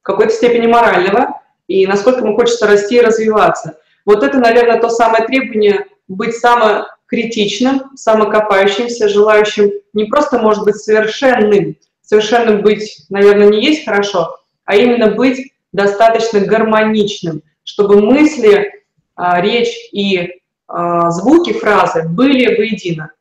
в 0.00 0.02
какой-то 0.02 0.32
степени 0.32 0.66
морального, 0.66 1.40
и 1.68 1.86
насколько 1.86 2.20
ему 2.20 2.36
хочется 2.36 2.66
расти 2.66 2.96
и 2.96 3.00
развиваться. 3.00 3.78
Вот 4.04 4.22
это, 4.22 4.38
наверное, 4.38 4.80
то 4.80 4.88
самое 4.88 5.24
требование 5.24 5.86
быть 6.08 6.36
самокритичным, 6.36 7.96
самокопающимся, 7.96 9.08
желающим 9.08 9.70
не 9.92 10.04
просто, 10.04 10.38
может 10.38 10.64
быть, 10.64 10.76
совершенным, 10.76 11.76
совершенным 12.10 12.62
быть, 12.62 13.06
наверное, 13.08 13.50
не 13.50 13.64
есть 13.64 13.84
хорошо, 13.84 14.36
а 14.64 14.74
именно 14.74 15.12
быть 15.12 15.52
достаточно 15.70 16.40
гармоничным, 16.40 17.42
чтобы 17.62 18.02
мысли, 18.02 18.82
а, 19.14 19.40
речь 19.40 19.72
и 19.92 20.40
а, 20.66 21.10
звуки 21.10 21.52
фразы 21.52 22.08
были 22.08 22.56
воедино. 22.56 23.12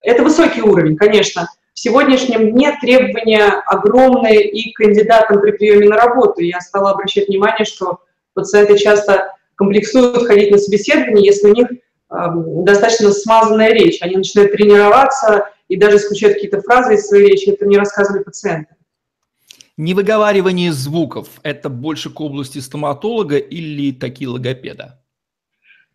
Это 0.00 0.22
высокий 0.22 0.62
уровень, 0.62 0.96
конечно. 0.96 1.48
В 1.74 1.80
сегодняшнем 1.80 2.52
дне 2.52 2.78
требования 2.80 3.46
огромные 3.66 4.48
и 4.48 4.72
кандидатам 4.74 5.40
при 5.40 5.50
приеме 5.50 5.88
на 5.88 5.96
работу. 5.96 6.40
Я 6.40 6.60
стала 6.60 6.92
обращать 6.92 7.26
внимание, 7.26 7.64
что 7.64 7.98
пациенты 8.34 8.78
часто 8.78 9.34
комплексуют 9.56 10.24
ходить 10.28 10.52
на 10.52 10.58
собеседование, 10.58 11.26
если 11.26 11.48
у 11.48 11.54
них 11.54 11.66
достаточно 12.64 13.10
смазанная 13.10 13.72
речь. 13.72 13.98
Они 14.02 14.16
начинают 14.16 14.52
тренироваться 14.52 15.48
и 15.70 15.76
даже 15.76 15.96
исключают 15.96 16.34
какие-то 16.34 16.60
фразы 16.60 16.94
из 16.94 17.06
своей 17.06 17.28
речи. 17.28 17.48
Это 17.48 17.64
мне 17.64 17.78
рассказывали 17.78 18.24
пациенты. 18.24 18.74
Невыговаривание 19.76 20.72
звуков– 20.72 21.28
это 21.42 21.70
больше 21.70 22.10
к 22.10 22.20
области 22.20 22.58
стоматолога 22.58 23.38
или 23.38 23.92
такие 23.92 24.28
логопеда? 24.28 25.00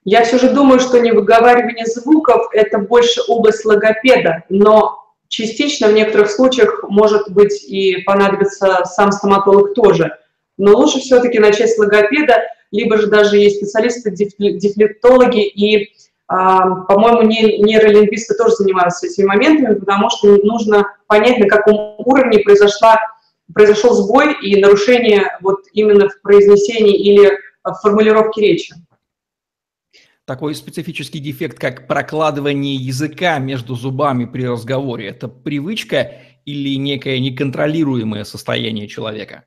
Я 0.05 0.24
все 0.24 0.39
же 0.39 0.53
думаю, 0.53 0.79
что 0.79 1.00
невыговаривание 1.00 1.86
звуков– 1.86 2.48
это 2.53 2.79
больше 2.79 3.22
область 3.27 3.65
логопеда, 3.65 4.44
но 4.50 4.98
частично 5.27 5.89
в 5.89 5.94
некоторых 5.94 6.32
случаях 6.32 6.84
может 6.88 7.29
быть 7.29 7.63
и 7.63 7.98
понадобится 8.03 8.86
сам 8.86 9.12
стоматолог 9.12 9.74
тоже. 9.74 10.17
Но 10.58 10.74
лучше 10.74 11.00
все-таки 11.00 11.38
начать 11.39 11.70
с 11.70 11.77
логопеда, 11.77 12.44
либо 12.72 12.98
же 12.98 13.08
даже 13.08 13.38
есть 13.38 13.58
специалисты, 13.58 14.10
дефлектологи 14.12 15.46
и 15.46 15.91
по-моему, 16.27 17.22
нейролингвисты 17.24 18.36
тоже 18.36 18.55
занимаются 18.55 19.08
этими 19.08 19.25
моментами, 19.25 19.75
потому 19.75 20.10
что 20.10 20.38
нужно 20.44 20.88
понять, 21.08 21.38
на 21.38 21.48
каком 21.48 21.96
уровне 22.00 22.39
произошла, 22.39 22.98
произошел 23.53 23.94
сбой 23.94 24.36
и 24.41 24.60
нарушение 24.60 25.38
вот 25.41 25.60
именно 25.74 26.10
в 26.10 26.22
произнесении 26.22 26.98
или 26.98 27.38
в 27.63 27.74
формулировке 27.82 28.41
речи. 28.41 28.74
Такой 30.25 30.55
специфический 30.55 31.20
дефект, 31.20 31.60
как 31.60 31.88
прокладывание 31.88 32.74
языка 32.74 33.38
между 33.38 33.75
зубами 33.75 34.25
при 34.25 34.48
разговоре, 34.48 35.08
это 35.08 35.27
привычка 35.27 36.13
или 36.46 36.75
некое 36.77 37.20
неконтролируемое 37.20 38.24
состояние 38.24 38.88
человека? 38.88 39.44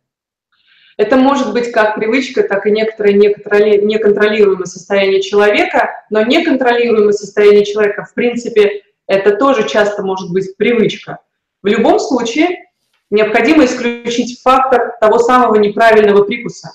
Это 0.99 1.17
может 1.17 1.53
быть 1.53 1.71
как 1.71 1.95
привычка, 1.95 2.43
так 2.43 2.67
и 2.67 2.73
некоторое 2.73 3.15
неконтролируемое 3.15 4.67
состояние 4.67 5.23
человека, 5.23 6.05
но 6.11 6.23
неконтролируемое 6.23 7.13
состояние 7.13 7.65
человека, 7.65 8.05
в 8.05 8.15
принципе, 8.15 8.83
это 9.07 9.37
тоже 9.37 9.69
часто 9.69 10.03
может 10.03 10.33
быть 10.33 10.57
привычка. 10.57 11.21
В 11.63 11.69
любом 11.69 12.01
случае, 12.01 12.65
необходимо 13.11 13.65
исключить 13.65 14.41
фактор 14.43 14.97
того 15.01 15.21
самого 15.21 15.55
неправильного 15.55 16.25
прикуса 16.25 16.73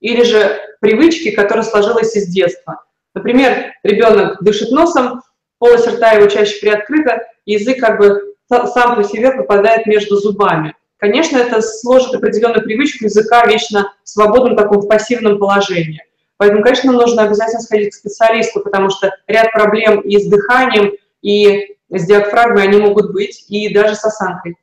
или 0.00 0.22
же 0.22 0.60
привычки, 0.80 1.32
которая 1.32 1.64
сложилась 1.64 2.14
из 2.14 2.28
детства. 2.28 2.84
Например, 3.12 3.74
ребенок 3.82 4.40
дышит 4.40 4.70
носом, 4.70 5.22
полость 5.58 5.88
рта 5.88 6.12
его 6.12 6.28
чаще 6.28 6.60
приоткрыта, 6.60 7.26
язык 7.44 7.80
как 7.80 7.98
бы 7.98 8.34
сам 8.48 8.94
по 8.94 9.02
себе 9.02 9.32
попадает 9.32 9.86
между 9.86 10.16
зубами. 10.16 10.76
Конечно, 10.98 11.38
это 11.38 11.62
сложит 11.62 12.14
определенную 12.14 12.64
привычку 12.64 13.04
языка 13.04 13.46
вечно 13.46 13.92
в 14.02 14.08
свободном 14.08 14.56
таком 14.56 14.80
в 14.80 14.88
пассивном 14.88 15.38
положении. 15.38 16.02
Поэтому, 16.36 16.62
конечно, 16.62 16.92
нужно 16.92 17.22
обязательно 17.22 17.60
сходить 17.60 17.90
к 17.90 17.96
специалисту, 17.96 18.60
потому 18.60 18.90
что 18.90 19.14
ряд 19.26 19.52
проблем 19.52 20.00
и 20.00 20.18
с 20.18 20.28
дыханием, 20.28 20.92
и 21.22 21.76
с 21.90 22.06
диафрагмой 22.06 22.64
они 22.64 22.78
могут 22.78 23.12
быть, 23.12 23.44
и 23.48 23.72
даже 23.72 23.94
с 23.94 24.04
осанкой. 24.04 24.56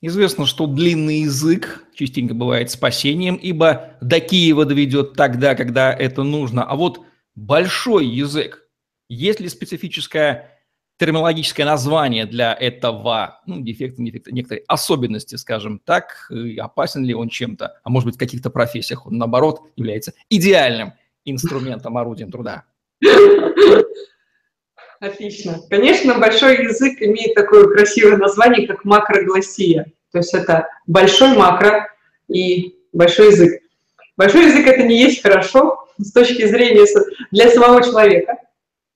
Известно, 0.00 0.46
что 0.46 0.66
длинный 0.66 1.20
язык 1.20 1.84
частенько 1.94 2.34
бывает 2.34 2.70
спасением, 2.70 3.34
ибо 3.36 3.90
до 4.00 4.20
Киева 4.20 4.64
доведет 4.64 5.14
тогда, 5.14 5.54
когда 5.54 5.92
это 5.92 6.22
нужно. 6.22 6.64
А 6.64 6.74
вот 6.74 7.02
большой 7.34 8.06
язык, 8.06 8.66
есть 9.08 9.40
ли 9.40 9.48
специфическое 9.48 10.59
терминологическое 11.00 11.64
название 11.64 12.26
для 12.26 12.52
этого, 12.52 13.40
ну, 13.46 13.62
дефекта, 13.62 14.02
дефекта, 14.02 14.34
некоторой 14.34 14.64
особенности, 14.68 15.36
скажем 15.36 15.78
так, 15.82 16.30
опасен 16.58 17.06
ли 17.06 17.14
он 17.14 17.30
чем-то, 17.30 17.80
а 17.82 17.88
может 17.88 18.04
быть, 18.04 18.16
в 18.16 18.18
каких-то 18.18 18.50
профессиях 18.50 19.06
он, 19.06 19.16
наоборот, 19.16 19.62
является 19.76 20.12
идеальным 20.28 20.92
инструментом, 21.24 21.96
орудием 21.96 22.30
труда? 22.30 22.64
Отлично. 25.00 25.60
Конечно, 25.70 26.18
большой 26.18 26.64
язык 26.64 27.00
имеет 27.00 27.34
такое 27.34 27.74
красивое 27.74 28.18
название, 28.18 28.66
как 28.66 28.84
макрогласия. 28.84 29.86
То 30.12 30.18
есть 30.18 30.34
это 30.34 30.68
большой 30.86 31.34
макро 31.34 31.88
и 32.28 32.74
большой 32.92 33.28
язык. 33.28 33.62
Большой 34.18 34.48
язык 34.48 34.66
это 34.66 34.82
не 34.82 35.00
есть 35.00 35.22
хорошо 35.22 35.88
с 35.96 36.12
точки 36.12 36.46
зрения 36.46 36.84
для 37.30 37.48
самого 37.48 37.82
человека, 37.82 38.36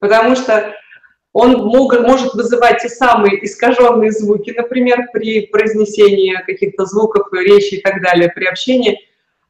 потому 0.00 0.36
что 0.36 0.74
он 1.34 1.66
мог, 1.66 1.98
может 2.00 2.32
вызывать 2.34 2.80
те 2.80 2.88
самые 2.88 3.44
искаженные 3.44 4.12
звуки, 4.12 4.54
например, 4.56 5.08
при 5.12 5.46
произнесении 5.48 6.32
каких-то 6.46 6.86
звуков, 6.86 7.26
речи 7.32 7.74
и 7.74 7.82
так 7.82 8.00
далее, 8.00 8.30
при 8.30 8.44
общении, 8.44 9.00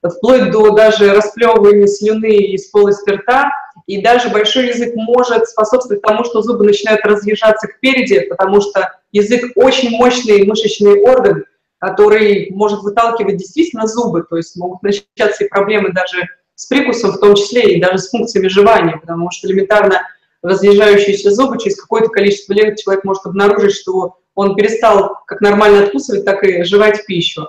вплоть 0.02 0.50
до 0.50 0.70
даже 0.70 1.12
расплевывания 1.12 1.86
слюны 1.86 2.36
из 2.36 2.70
полости 2.70 3.10
рта, 3.10 3.50
и 3.86 4.00
даже 4.00 4.30
большой 4.30 4.68
язык 4.68 4.94
может 4.94 5.46
способствовать 5.46 6.00
тому, 6.00 6.24
что 6.24 6.40
зубы 6.40 6.64
начинают 6.64 7.04
разъезжаться 7.04 7.68
кпереди, 7.68 8.20
потому 8.20 8.62
что 8.62 8.90
язык 9.12 9.52
очень 9.54 9.90
мощный 9.90 10.46
мышечный 10.46 11.02
орган, 11.02 11.44
который 11.78 12.48
может 12.50 12.80
выталкивать 12.80 13.36
действительно 13.36 13.86
зубы, 13.86 14.24
то 14.28 14.38
есть 14.38 14.56
могут 14.56 14.82
начаться 14.82 15.44
и 15.44 15.48
проблемы 15.48 15.92
даже 15.92 16.28
с 16.54 16.64
прикусом, 16.64 17.12
в 17.12 17.18
том 17.18 17.34
числе 17.34 17.74
и 17.74 17.80
даже 17.80 17.98
с 17.98 18.08
функциями 18.08 18.48
жевания, 18.48 18.96
потому 18.96 19.30
что 19.30 19.48
элементарно 19.48 20.00
разъезжающиеся 20.44 21.30
зубы 21.30 21.58
через 21.58 21.80
какое-то 21.80 22.08
количество 22.08 22.52
лет 22.52 22.78
человек 22.78 23.04
может 23.04 23.24
обнаружить, 23.26 23.74
что 23.74 24.18
он 24.34 24.54
перестал 24.54 25.18
как 25.26 25.40
нормально 25.40 25.84
откусывать, 25.84 26.24
так 26.24 26.44
и 26.44 26.62
жевать 26.64 27.04
пищу. 27.06 27.48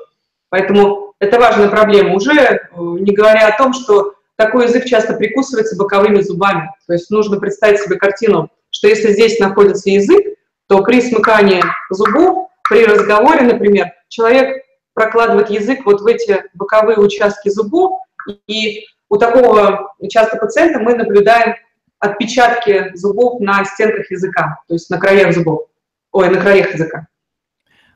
Поэтому 0.49 1.13
это 1.19 1.39
важная 1.39 1.69
проблема. 1.69 2.15
Уже 2.15 2.31
э, 2.31 2.59
не 2.77 3.13
говоря 3.13 3.47
о 3.47 3.57
том, 3.57 3.73
что 3.73 4.13
такой 4.37 4.65
язык 4.65 4.85
часто 4.85 5.13
прикусывается 5.13 5.75
боковыми 5.75 6.21
зубами. 6.21 6.69
То 6.87 6.93
есть 6.93 7.09
нужно 7.09 7.39
представить 7.39 7.81
себе 7.81 7.97
картину, 7.97 8.49
что 8.69 8.87
если 8.87 9.11
здесь 9.11 9.39
находится 9.39 9.89
язык, 9.89 10.25
то 10.67 10.81
при 10.81 11.01
смыкании 11.01 11.63
зубов, 11.89 12.49
при 12.67 12.85
разговоре, 12.85 13.41
например, 13.41 13.91
человек 14.07 14.63
прокладывает 14.93 15.49
язык 15.49 15.85
вот 15.85 16.01
в 16.01 16.07
эти 16.07 16.43
боковые 16.53 16.97
участки 16.97 17.49
зубов, 17.49 17.99
и 18.47 18.85
у 19.09 19.17
такого 19.17 19.93
часто 20.09 20.37
пациента 20.37 20.79
мы 20.79 20.95
наблюдаем 20.95 21.55
отпечатки 22.05 22.91
зубов 22.95 23.39
на 23.39 23.63
стенках 23.65 24.09
языка, 24.11 24.59
то 24.67 24.73
есть 24.73 24.89
на 24.89 24.97
краях 24.97 25.33
зубов, 25.33 25.67
ой, 26.11 26.29
на 26.29 26.39
краях 26.39 26.73
языка. 26.73 27.07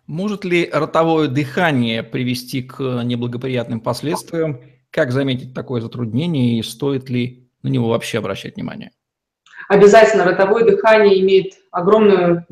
Может 0.07 0.43
ли 0.43 0.69
ротовое 0.71 1.27
дыхание 1.27 2.01
привести 2.01 2.63
к 2.63 2.79
неблагоприятным 3.03 3.79
последствиям 3.79 4.59
как 4.89 5.11
заметить 5.11 5.53
такое 5.53 5.81
затруднение 5.81 6.59
и 6.59 6.63
стоит 6.63 7.09
ли 7.09 7.47
на 7.61 7.67
него 7.67 7.89
вообще 7.89 8.17
обращать 8.17 8.55
внимание? 8.55 8.91
Обязательно 9.67 10.23
ротовое 10.23 10.65
дыхание 10.65 11.21
имеет 11.21 11.53
огромную 11.71 12.43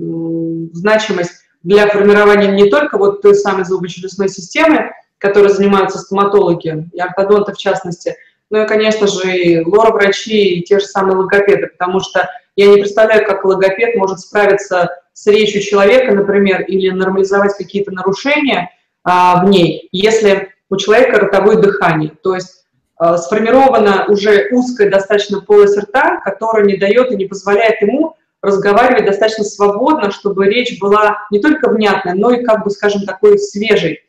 значимость 0.73 1.41
для 1.63 1.87
формирования 1.87 2.51
не 2.51 2.69
только 2.69 2.99
вот 2.99 3.23
той 3.23 3.33
самой 3.33 3.65
зубочелюстной 3.65 4.29
системы, 4.29 4.91
которой 5.17 5.49
занимаются 5.49 5.97
стоматологи 5.97 6.89
и 6.93 6.99
ортодонты 6.99 7.53
в 7.53 7.57
частности, 7.57 8.15
но 8.49 8.63
и, 8.63 8.67
конечно 8.67 9.07
же, 9.07 9.35
и 9.35 9.63
лор-врачи, 9.63 10.55
и 10.55 10.63
те 10.63 10.79
же 10.79 10.85
самые 10.85 11.17
логопеды, 11.17 11.67
потому 11.67 11.99
что 11.99 12.29
я 12.55 12.67
не 12.67 12.77
представляю, 12.77 13.25
как 13.25 13.45
логопед 13.45 13.95
может 13.95 14.19
справиться 14.19 14.89
с 15.13 15.27
речью 15.27 15.61
человека, 15.61 16.13
например, 16.13 16.61
или 16.61 16.89
нормализовать 16.89 17.55
какие-то 17.57 17.91
нарушения 17.91 18.71
а, 19.03 19.43
в 19.43 19.49
ней, 19.49 19.89
если 19.91 20.49
у 20.69 20.77
человека 20.77 21.19
ротовое 21.19 21.57
дыхание, 21.57 22.11
то 22.21 22.35
есть 22.35 22.65
э, 23.01 23.17
сформирована 23.17 24.05
уже 24.09 24.49
узкая 24.51 24.89
достаточно 24.89 25.39
полость 25.41 25.77
рта, 25.77 26.19
которая 26.25 26.65
не 26.65 26.75
дает 26.75 27.11
и 27.11 27.15
не 27.15 27.25
позволяет 27.25 27.81
ему 27.81 28.17
разговаривать 28.41 29.05
достаточно 29.05 29.43
свободно, 29.43 30.11
чтобы 30.11 30.45
речь 30.45 30.79
была 30.79 31.17
не 31.31 31.39
только 31.39 31.69
внятной, 31.69 32.13
но 32.13 32.31
и, 32.31 32.43
как 32.43 32.63
бы, 32.63 32.69
скажем, 32.69 33.05
такой 33.05 33.39
свежей. 33.39 34.01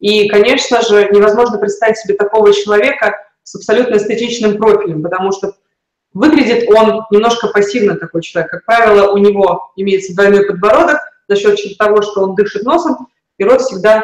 И, 0.00 0.28
конечно 0.28 0.82
же, 0.82 1.08
невозможно 1.10 1.58
представить 1.58 1.98
себе 1.98 2.14
такого 2.14 2.52
человека 2.52 3.16
с 3.44 3.54
абсолютно 3.54 3.96
эстетичным 3.96 4.56
профилем, 4.56 5.02
потому 5.02 5.30
что 5.30 5.52
выглядит 6.12 6.68
он 6.68 7.02
немножко 7.10 7.48
пассивно, 7.48 7.94
такой 7.96 8.22
человек. 8.22 8.50
Как 8.50 8.64
правило, 8.64 9.12
у 9.12 9.18
него 9.18 9.72
имеется 9.76 10.14
двойной 10.14 10.46
подбородок 10.46 10.98
за 11.28 11.36
счет 11.36 11.58
того, 11.78 12.02
что 12.02 12.22
он 12.22 12.34
дышит 12.34 12.64
носом, 12.64 13.08
и 13.38 13.44
рот 13.44 13.60
всегда 13.60 14.02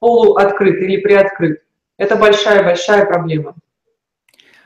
полуоткрыт 0.00 0.80
или 0.80 0.98
приоткрыт. 0.98 1.62
Это 1.96 2.16
большая-большая 2.16 3.06
проблема. 3.06 3.54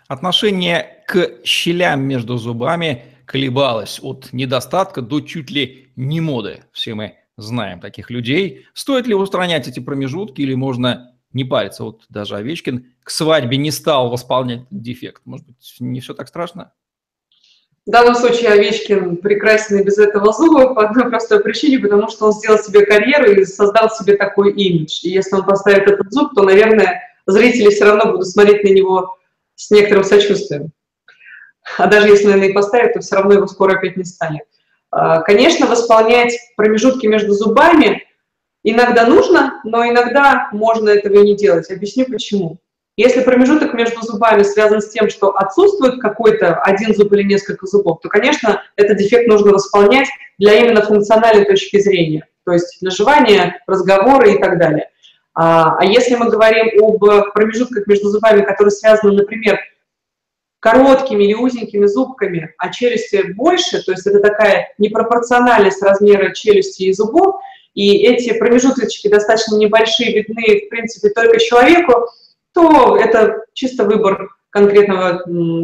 Отношение 0.09 1.03
к 1.07 1.45
щелям 1.45 2.03
между 2.03 2.37
зубами 2.37 3.05
колебалось 3.25 3.99
от 4.03 4.33
недостатка 4.33 5.01
до 5.01 5.21
чуть 5.21 5.51
ли 5.51 5.91
не 5.97 6.21
моды. 6.21 6.65
Все 6.73 6.95
мы 6.95 7.17
знаем 7.39 7.81
таких 7.81 8.11
людей. 8.11 8.67
Стоит 8.75 9.07
ли 9.07 9.15
устранять 9.15 9.69
эти 9.69 9.81
промежутки 9.81 10.43
или 10.43 10.55
можно 10.55 11.12
не 11.33 11.45
париться? 11.45 11.85
Вот 11.85 12.03
даже 12.09 12.37
Овечкин 12.37 12.87
к 13.03 13.11
свадьбе 13.11 13.57
не 13.57 13.71
стал 13.71 14.11
восполнять 14.11 14.63
дефект. 14.71 15.23
Может 15.25 15.47
быть, 15.47 15.77
не 15.81 16.01
все 16.01 16.15
так 16.15 16.29
страшно? 16.29 16.73
В 17.85 17.91
данном 17.91 18.15
случае 18.15 18.51
Овечкин 18.51 19.17
прекрасен 19.17 19.81
и 19.81 19.85
без 19.85 19.99
этого 19.99 20.33
зуба 20.33 20.73
по 20.73 20.87
одной 20.87 21.11
простой 21.11 21.41
причине, 21.41 21.81
потому 21.81 22.09
что 22.09 22.27
он 22.27 22.33
сделал 22.33 22.59
себе 22.59 22.87
карьеру 22.87 23.33
и 23.33 23.45
создал 23.45 23.91
себе 23.91 24.17
такой 24.17 24.53
имидж. 24.53 25.01
И 25.03 25.11
если 25.11 25.35
он 25.35 25.45
поставит 25.45 25.89
этот 25.89 26.13
зуб, 26.13 26.33
то, 26.35 26.43
наверное, 26.43 27.03
зрители 27.27 27.71
все 27.71 27.87
равно 27.87 28.13
будут 28.13 28.29
смотреть 28.29 28.63
на 28.63 28.69
него 28.69 29.19
с 29.57 29.71
некоторым 29.73 30.05
сочувствием. 30.05 30.71
А 31.77 31.89
даже 31.89 32.09
если, 32.09 32.27
наверное, 32.27 32.51
и 32.51 32.53
поставит, 32.53 32.95
то 32.95 33.01
все 33.01 33.17
равно 33.17 33.35
его 33.35 33.47
скоро 33.49 33.77
опять 33.77 33.97
не 33.97 34.05
станет. 34.05 34.45
А, 34.93 35.21
конечно, 35.23 35.67
восполнять 35.67 36.39
промежутки 36.57 37.07
между 37.07 37.33
зубами 37.33 38.05
иногда 38.63 39.07
нужно, 39.07 39.61
но 39.65 39.87
иногда 39.87 40.49
можно 40.53 40.89
этого 40.89 41.15
и 41.15 41.25
не 41.25 41.37
делать. 41.37 41.71
Объясню 41.71 42.07
почему. 42.07 42.59
Если 42.97 43.23
промежуток 43.23 43.73
между 43.73 44.03
зубами 44.03 44.43
связан 44.43 44.83
с 44.83 44.91
тем, 44.91 45.09
что 45.09 45.31
отсутствует 45.31 46.01
какой-то 46.01 46.57
один 46.57 46.95
зуб 46.95 47.13
или 47.15 47.23
несколько 47.23 47.67
зубов, 47.67 48.01
то, 48.03 48.11
конечно, 48.11 48.63
этот 48.77 48.99
дефект 48.99 49.29
нужно 49.29 49.53
восполнять 49.53 50.09
для 50.39 50.55
именно 50.55 50.83
функциональной 50.83 51.47
точки 51.47 51.81
зрения, 51.81 52.27
то 52.45 52.53
есть 52.53 52.79
для 52.83 52.91
жевания, 52.91 53.63
разговора 53.67 54.31
и 54.31 54.39
так 54.39 54.59
далее. 54.59 54.91
А, 55.35 55.77
а 55.79 55.85
если 55.87 56.17
мы 56.17 56.29
говорим 56.29 56.69
об 56.85 57.33
промежутках 57.33 57.87
между 57.87 58.11
зубами, 58.11 58.43
которые 58.43 58.73
связаны, 58.73 59.15
например, 59.15 59.59
короткими 60.61 61.25
или 61.25 61.35
узенькими 61.35 61.87
зубками, 61.87 62.55
а 62.59 62.71
челюсти 62.71 63.33
больше, 63.33 63.83
то 63.83 63.93
есть 63.93 64.07
это 64.07 64.21
такая 64.21 64.69
непропорциональность 64.77 65.83
размера 65.83 66.33
челюсти 66.35 66.85
и 66.85 66.93
зубов, 66.93 67.41
и 67.75 68.05
эти 68.05 68.39
промежуточки 68.39 69.09
достаточно 69.09 69.57
небольшие, 69.57 70.15
видны, 70.15 70.67
в 70.67 70.69
принципе, 70.69 71.11
только 71.11 71.39
человеку, 71.39 72.09
то 72.53 72.97
это 72.97 73.45
чисто 73.55 73.85
выбор 73.85 74.29
конкретного, 74.51 75.23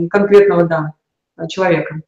конкретного 0.08 0.64
да, 0.64 0.94
человека. 1.48 2.00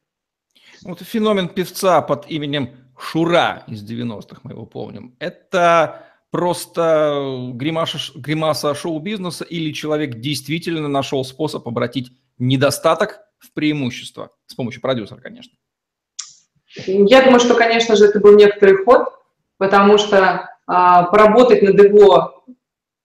Вот 0.83 1.01
феномен 1.01 1.49
певца 1.49 2.01
под 2.01 2.29
именем 2.29 2.71
Шура 2.97 3.63
из 3.67 3.83
90-х, 3.83 4.41
мы 4.43 4.51
его 4.51 4.65
помним. 4.65 5.15
Это 5.19 6.05
просто 6.31 7.51
гримаса, 7.53 7.97
гримаса 8.15 8.73
шоу-бизнеса 8.73 9.43
или 9.43 9.71
человек 9.71 10.15
действительно 10.15 10.87
нашел 10.87 11.23
способ 11.23 11.67
обратить 11.67 12.11
недостаток 12.37 13.21
в 13.37 13.53
преимущество? 13.53 14.31
С 14.47 14.55
помощью 14.55 14.81
продюсера, 14.81 15.19
конечно. 15.19 15.53
Я 16.85 17.23
думаю, 17.23 17.39
что, 17.39 17.55
конечно 17.55 17.95
же, 17.95 18.05
это 18.05 18.19
был 18.19 18.35
некоторый 18.35 18.83
ход, 18.83 19.09
потому 19.61 19.99
что 19.99 20.49
а, 20.65 21.03
поработать 21.03 21.61
над 21.61 21.79
его, 21.79 22.43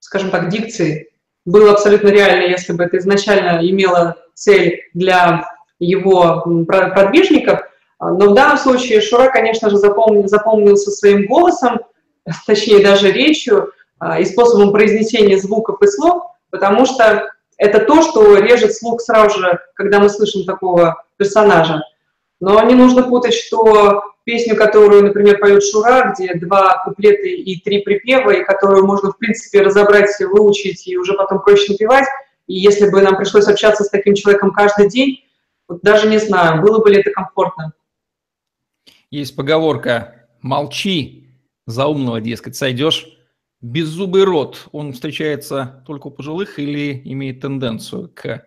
скажем 0.01 0.31
так, 0.31 0.49
дикцией 0.49 1.11
было 1.45 1.73
абсолютно 1.73 2.09
реально, 2.09 2.51
если 2.51 2.73
бы 2.73 2.85
это 2.85 2.97
изначально 2.97 3.61
имело 3.61 4.17
цель 4.33 4.81
для 4.95 5.45
его 5.79 6.47
продвижников. 6.67 7.61
Но 8.01 8.31
в 8.31 8.35
данном 8.35 8.57
случае 8.57 9.03
Шура, 9.03 9.29
конечно 9.29 9.69
же, 9.69 9.77
запомнил, 9.77 10.27
запомнился 10.29 10.91
своим 10.91 11.27
голосом, 11.27 11.81
точнее 12.47 12.83
даже 12.83 13.13
речью 13.13 13.71
а, 13.99 14.19
и 14.19 14.25
способом 14.25 14.73
произнесения 14.73 15.37
звуков 15.37 15.83
и 15.83 15.87
слов, 15.89 16.23
потому 16.49 16.87
что 16.87 17.29
это 17.59 17.81
то, 17.81 18.01
что 18.01 18.39
режет 18.39 18.75
слух 18.75 19.03
сразу 19.03 19.41
же, 19.41 19.61
когда 19.75 20.01
мы 20.01 20.09
слышим 20.09 20.45
такого 20.45 21.05
персонажа. 21.19 21.83
Но 22.41 22.63
не 22.63 22.75
нужно 22.75 23.03
путать, 23.03 23.35
что 23.35 24.16
песню, 24.27 24.57
которую, 24.57 25.05
например, 25.05 25.39
поет 25.39 25.63
Шура, 25.63 26.13
где 26.13 26.35
два 26.35 26.83
куплета 26.85 27.29
и 27.29 27.61
три 27.61 27.83
припева, 27.83 28.31
и 28.31 28.45
которую 28.45 28.85
можно, 28.85 29.13
в 29.13 29.19
принципе, 29.19 29.63
разобрать, 29.63 30.11
выучить 30.21 30.87
и 30.89 30.99
уже 30.99 31.15
потом 31.15 31.41
проще 31.41 31.73
напевать. 31.73 32.07
И 32.49 32.55
если 32.59 32.91
бы 32.91 33.01
нам 33.03 33.17
пришлось 33.17 33.47
общаться 33.47 33.85
с 33.85 33.89
таким 33.89 34.15
человеком 34.15 34.53
каждый 34.53 34.91
день, 34.91 35.25
вот 35.69 35.81
даже 35.83 36.09
не 36.09 36.19
знаю, 36.19 36.61
было 36.61 36.83
бы 36.83 36.91
ли 36.91 37.01
это 37.01 37.11
комфортно. 37.13 37.73
Есть 39.11 39.37
поговорка 39.37 40.29
«молчи, 40.43 41.29
за 41.67 41.87
умного, 41.87 42.21
дескать, 42.21 42.57
сойдешь». 42.57 43.07
Беззубый 43.63 44.25
рот, 44.25 44.69
он 44.73 44.93
встречается 44.93 45.83
только 45.87 46.09
у 46.09 46.11
пожилых 46.11 46.59
или 46.59 47.01
имеет 47.05 47.41
тенденцию 47.41 48.11
к 48.15 48.45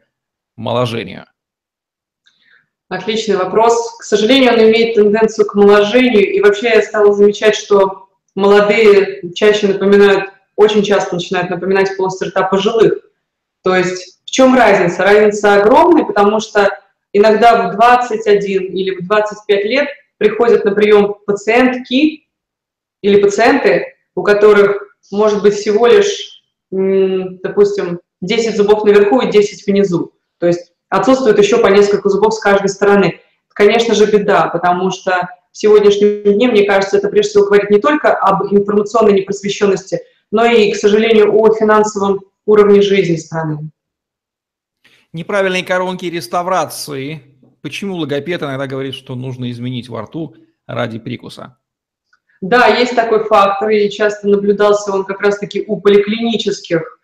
моложению? 0.56 1.26
Отличный 2.90 3.38
вопрос. 3.38 3.98
К 4.00 4.04
сожалению, 4.04 4.54
он 4.54 4.60
имеет 4.62 4.96
тенденцию 4.96 5.46
к 5.46 5.54
моложению. 5.54 6.34
И 6.34 6.42
вообще 6.42 6.70
я 6.70 6.82
стала 6.82 7.14
замечать, 7.14 7.56
что 7.56 8.10
молодые 8.34 9.32
чаще 9.34 9.68
напоминают, 9.68 10.32
очень 10.56 10.84
часто 10.84 11.16
начинают 11.16 11.52
напоминать 11.52 11.96
полость 11.96 12.22
рта 12.24 12.44
пожилых. 12.44 12.94
То 13.64 13.76
есть 13.76 14.20
в 14.26 14.32
чем 14.32 14.56
разница? 14.56 15.04
Разница 15.04 15.54
огромная, 15.56 16.04
потому 16.04 16.40
что 16.40 16.80
иногда 17.14 17.70
в 17.70 17.76
21 17.76 18.74
или 18.74 18.96
в 18.96 19.08
25 19.08 19.66
лет 19.66 19.88
приходят 20.18 20.66
на 20.66 20.72
прием 20.72 21.16
пациентки 21.26 22.28
или 23.02 23.22
пациенты, 23.22 23.96
у 24.16 24.24
которых 24.24 24.96
может 25.12 25.44
быть 25.44 25.54
всего 25.54 25.86
лишь, 25.86 26.44
допустим, 26.72 28.00
10 28.22 28.58
зубов 28.58 28.84
наверху 28.84 29.22
и 29.22 29.32
10 29.32 29.66
внизу. 29.68 30.14
То 30.40 30.48
есть 30.48 30.69
отсутствует 30.90 31.38
еще 31.38 31.58
по 31.60 31.68
несколько 31.68 32.10
зубов 32.10 32.34
с 32.34 32.40
каждой 32.40 32.70
стороны. 32.70 33.22
Конечно 33.50 33.96
же, 33.96 34.06
беда, 34.06 34.48
потому 34.48 34.92
что 34.92 35.30
в 35.52 35.58
сегодняшнем 35.58 36.34
дне, 36.34 36.48
мне 36.48 36.64
кажется, 36.64 36.98
это 36.98 37.10
прежде 37.10 37.32
всего 37.32 37.46
говорит 37.46 37.70
не 37.70 37.80
только 37.80 38.14
об 38.14 38.44
информационной 38.52 39.14
непросвещенности, 39.14 40.02
но 40.32 40.46
и, 40.46 40.72
к 40.72 40.76
сожалению, 40.76 41.34
о 41.34 41.54
финансовом 41.54 42.22
уровне 42.46 42.82
жизни 42.82 43.16
страны. 43.16 43.72
Неправильные 45.12 45.64
коронки 45.64 46.06
реставрации. 46.06 47.24
Почему 47.62 47.96
логопед 47.96 48.44
иногда 48.44 48.68
говорит, 48.68 48.94
что 48.94 49.16
нужно 49.16 49.50
изменить 49.52 49.90
во 49.90 50.04
рту 50.04 50.36
ради 50.68 51.00
прикуса? 51.00 51.58
Да, 52.42 52.68
есть 52.68 52.96
такой 52.96 53.26
фактор, 53.26 53.70
и 53.70 53.90
часто 53.90 54.30
наблюдался 54.30 54.94
он 54.94 55.04
как 55.04 55.20
раз-таки 55.20 55.64
у 55.68 55.82
поликлинических 55.82 57.00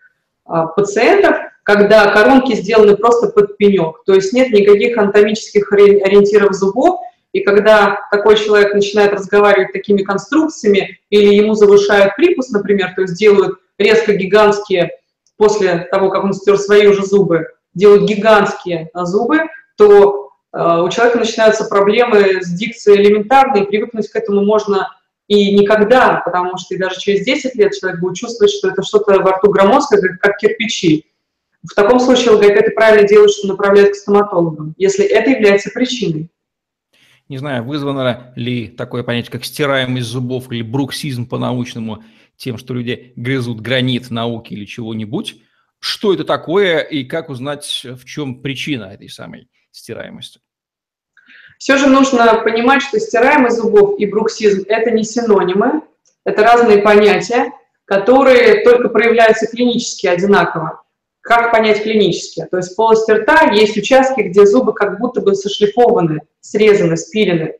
а, 0.46 0.68
пациентов, 0.68 1.38
когда 1.66 2.12
коронки 2.12 2.54
сделаны 2.54 2.96
просто 2.96 3.30
под 3.30 3.58
пенек, 3.58 4.04
то 4.06 4.14
есть 4.14 4.34
нет 4.34 4.52
никаких 4.52 4.98
анатомических 5.00 5.72
ориентиров 5.72 6.54
зубов, 6.54 7.00
и 7.34 7.40
когда 7.40 7.98
такой 8.12 8.38
человек 8.38 8.76
начинает 8.76 9.14
разговаривать 9.14 9.74
такими 9.74 10.04
конструкциями, 10.04 11.00
или 11.10 11.34
ему 11.34 11.56
завышают 11.56 12.16
прикус, 12.16 12.52
например, 12.52 12.94
то 12.96 13.02
есть 13.02 13.18
делают 13.18 13.58
резко 13.80 14.14
гигантские, 14.14 14.92
после 15.38 15.88
того, 15.92 16.10
как 16.12 16.24
он 16.24 16.34
стер 16.34 16.58
свои 16.60 16.86
уже 16.86 17.04
зубы, 17.04 17.48
делают 17.74 18.04
гигантские 18.04 18.92
зубы, 18.94 19.42
то 19.76 20.30
э, 20.54 20.82
у 20.82 20.90
человека 20.90 21.18
начинаются 21.18 21.66
проблемы 21.66 22.44
с 22.44 22.54
дикцией 22.54 23.02
элементарной, 23.02 23.66
привыкнуть 23.66 24.08
к 24.08 24.16
этому 24.16 24.46
можно 24.46 24.88
и 25.28 25.58
никогда, 25.58 26.22
потому 26.24 26.60
что 26.60 26.76
и 26.76 26.78
даже 26.78 27.00
через 27.00 27.26
10 27.26 27.56
лет 27.56 27.74
человек 27.74 28.00
будет 28.00 28.18
чувствовать, 28.18 28.54
что 28.54 28.70
это 28.70 28.84
что-то 28.84 29.20
во 29.20 29.32
рту 29.32 29.50
громоздкое, 29.50 30.20
как 30.22 30.38
кирпичи. 30.38 31.08
В 31.70 31.76
таком 31.76 32.00
случае 32.00 32.32
логопеды 32.32 32.72
правильно 32.72 33.08
делают, 33.08 33.32
что 33.32 33.48
направляют 33.48 33.92
к 33.92 33.96
стоматологам, 33.96 34.74
если 34.78 35.06
это 35.06 35.32
является 35.32 35.70
причиной. 35.72 36.30
Не 37.28 37.38
знаю, 37.38 37.64
вызвано 37.64 38.34
ли 38.36 38.68
такое 38.68 39.04
понятие, 39.04 39.32
как 39.32 39.46
стираемость 39.46 40.08
зубов 40.08 40.52
или 40.52 40.62
бруксизм 40.62 41.28
по-научному 41.28 42.04
тем, 42.38 42.58
что 42.58 42.74
люди 42.74 43.14
грызут 43.16 43.62
гранит 43.62 44.12
науки 44.12 44.54
или 44.54 44.66
чего-нибудь. 44.66 45.42
Что 45.80 46.14
это 46.14 46.24
такое 46.24 46.80
и 46.80 47.04
как 47.04 47.30
узнать, 47.30 47.84
в 47.84 48.06
чем 48.06 48.42
причина 48.42 48.86
этой 48.86 49.10
самой 49.10 49.50
стираемости? 49.72 50.40
Все 51.58 51.78
же 51.78 51.88
нужно 51.88 52.42
понимать, 52.44 52.82
что 52.82 53.00
стираемость 53.00 53.58
зубов 53.58 54.00
и 54.00 54.06
бруксизм– 54.06 54.66
это 54.68 54.92
не 54.92 55.04
синонимы, 55.04 55.82
это 56.26 56.44
разные 56.44 56.80
понятия, 56.80 57.52
которые 57.86 58.64
только 58.64 58.90
проявляются 58.90 59.48
клинически 59.48 60.08
одинаково. 60.08 60.85
Как 61.26 61.52
понять 61.52 61.82
клинически? 61.82 62.46
То 62.52 62.58
есть 62.58 62.74
в 62.74 62.76
полости 62.76 63.10
рта 63.10 63.52
есть 63.52 63.76
участки, 63.76 64.22
где 64.22 64.46
зубы 64.46 64.74
как 64.76 65.00
будто 65.00 65.22
бы 65.22 65.34
сошлифованы, 65.34 66.22
срезаны, 66.40 66.98
спилены. 66.98 67.56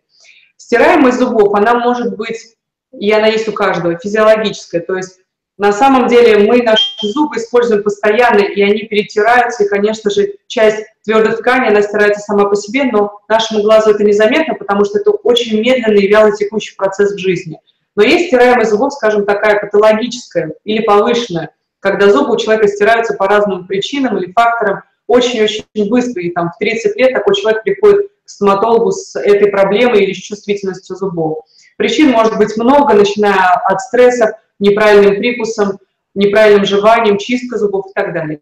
Стираемость 0.56 1.18
зубов, 1.18 1.56
она 1.56 1.74
может 1.74 2.16
быть, 2.16 2.58
и 2.92 3.12
она 3.12 3.26
есть 3.26 3.48
у 3.48 3.54
каждого, 3.54 3.98
физиологическая. 3.98 4.82
То 4.82 4.98
есть 4.98 5.18
на 5.58 5.74
самом 5.74 6.08
деле 6.08 6.48
мы 6.48 6.62
наши 6.62 6.86
зубы 7.02 7.38
используем 7.38 7.82
постоянно, 7.82 8.42
и 8.42 8.62
они 8.62 8.84
перетираются, 8.84 9.64
и, 9.64 9.68
конечно 9.68 10.12
же, 10.12 10.36
часть 10.46 10.86
твердой 11.04 11.36
ткани, 11.36 11.70
она 11.70 11.82
стирается 11.82 12.22
сама 12.22 12.46
по 12.46 12.56
себе, 12.56 12.84
но 12.84 13.20
нашему 13.28 13.64
глазу 13.64 13.90
это 13.90 14.04
незаметно, 14.04 14.54
потому 14.54 14.86
что 14.86 15.00
это 15.00 15.10
очень 15.10 15.60
медленный 15.60 16.04
и 16.04 16.08
вяло 16.08 16.32
текущий 16.38 16.76
процесс 16.76 17.14
в 17.14 17.18
жизни. 17.18 17.60
Но 17.96 18.04
есть 18.04 18.28
стираемость 18.28 18.70
зубов, 18.70 18.94
скажем, 18.94 19.26
такая 19.26 19.60
патологическая 19.60 20.54
или 20.66 20.84
повышенная, 20.84 21.50
когда 21.86 22.12
зубы 22.12 22.34
у 22.34 22.38
человека 22.38 22.68
стираются 22.68 23.14
по 23.14 23.28
разным 23.28 23.68
причинам 23.68 24.18
или 24.18 24.32
факторам 24.32 24.82
очень-очень 25.06 25.88
быстро, 25.88 26.24
и 26.24 26.32
там 26.32 26.50
в 26.50 26.58
30 26.58 26.96
лет 26.96 27.14
такой 27.14 27.36
человек 27.36 27.62
приходит 27.62 28.08
к 28.26 28.28
стоматологу 28.28 28.92
с 28.92 29.16
этой 29.16 29.52
проблемой 29.52 30.04
или 30.04 30.14
с 30.14 30.18
чувствительностью 30.18 30.96
зубов. 30.96 31.44
Причин 31.78 32.10
может 32.10 32.40
быть 32.40 32.58
много, 32.58 32.96
начиная 32.96 33.52
от 33.52 33.82
стресса, 33.82 34.40
неправильным 34.58 35.18
прикусом, 35.18 35.78
неправильным 36.16 36.66
жеванием, 36.66 37.20
чистка 37.20 37.60
зубов 37.60 37.86
и 37.92 37.94
так 37.94 38.16
далее. 38.16 38.40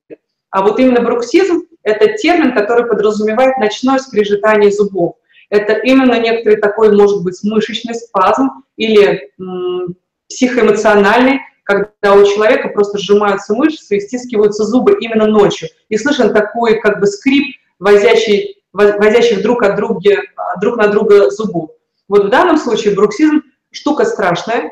А 0.49 0.61
вот 0.61 0.79
именно 0.79 1.01
бруксизм– 1.01 1.63
это 1.83 2.13
термин, 2.13 2.53
который 2.53 2.85
подразумевает 2.85 3.57
ночное 3.57 3.97
скрежетание 3.97 4.71
зубов. 4.71 5.15
Это 5.49 5.73
именно 5.73 6.17
некоторый 6.17 6.61
такой, 6.61 6.95
может 6.95 7.25
быть, 7.25 7.37
мышечный 7.43 7.93
спазм 7.93 8.63
или 8.77 9.31
м, 9.37 9.97
психоэмоциональный, 10.29 11.41
когда 11.63 12.13
у 12.13 12.23
человека 12.25 12.69
просто 12.69 12.97
сжимаются 12.97 13.53
мышцы 13.53 13.97
и 13.97 13.99
стискиваются 14.01 14.63
зубы 14.65 14.97
именно 14.99 15.25
ночью. 15.25 15.69
И 15.89 15.97
слышен 15.97 16.33
такой 16.33 16.79
как 16.79 16.99
бы 16.99 17.07
скрип, 17.07 17.55
возящий, 17.79 18.63
возящих 18.73 19.41
друг 19.41 19.63
от 19.63 19.75
друга, 19.75 20.21
друг 20.61 20.77
на 20.77 20.87
друга 20.87 21.29
зубов. 21.29 21.71
Вот 22.07 22.25
в 22.25 22.29
данном 22.29 22.57
случае 22.57 22.95
бруксизм– 22.95 23.41
штука 23.71 24.05
страшная, 24.05 24.71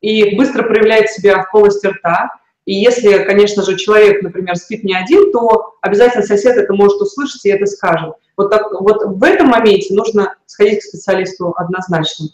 и 0.00 0.36
быстро 0.36 0.64
проявляет 0.64 1.10
себя 1.10 1.42
в 1.42 1.50
полости 1.50 1.86
рта. 1.86 2.30
И 2.66 2.74
если, 2.74 3.24
конечно 3.24 3.62
же, 3.62 3.76
человек, 3.76 4.22
например, 4.22 4.56
спит 4.56 4.84
не 4.84 4.94
один, 4.94 5.32
то 5.32 5.76
обязательно 5.80 6.24
сосед 6.24 6.56
это 6.56 6.74
может 6.74 7.00
услышать 7.00 7.44
и 7.46 7.50
это 7.50 7.66
скажет. 7.66 8.14
Вот, 8.36 8.50
так, 8.50 8.70
вот 8.80 9.02
в 9.04 9.24
этом 9.24 9.48
моменте 9.48 9.94
нужно 9.94 10.34
сходить 10.46 10.80
к 10.80 10.84
специалисту 10.84 11.54
однозначно. 11.56 12.26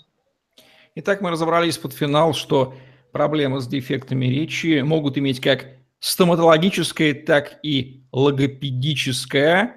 Итак, 0.96 1.20
мы 1.20 1.30
разобрались 1.30 1.78
под 1.78 1.92
финал, 1.92 2.34
что 2.34 2.74
проблемы 3.12 3.60
с 3.60 3.66
дефектами 3.66 4.26
речи 4.26 4.80
могут 4.80 5.18
иметь 5.18 5.40
как 5.40 5.66
стоматологическая, 6.00 7.14
так 7.14 7.58
и 7.62 8.04
логопедическая 8.12 9.76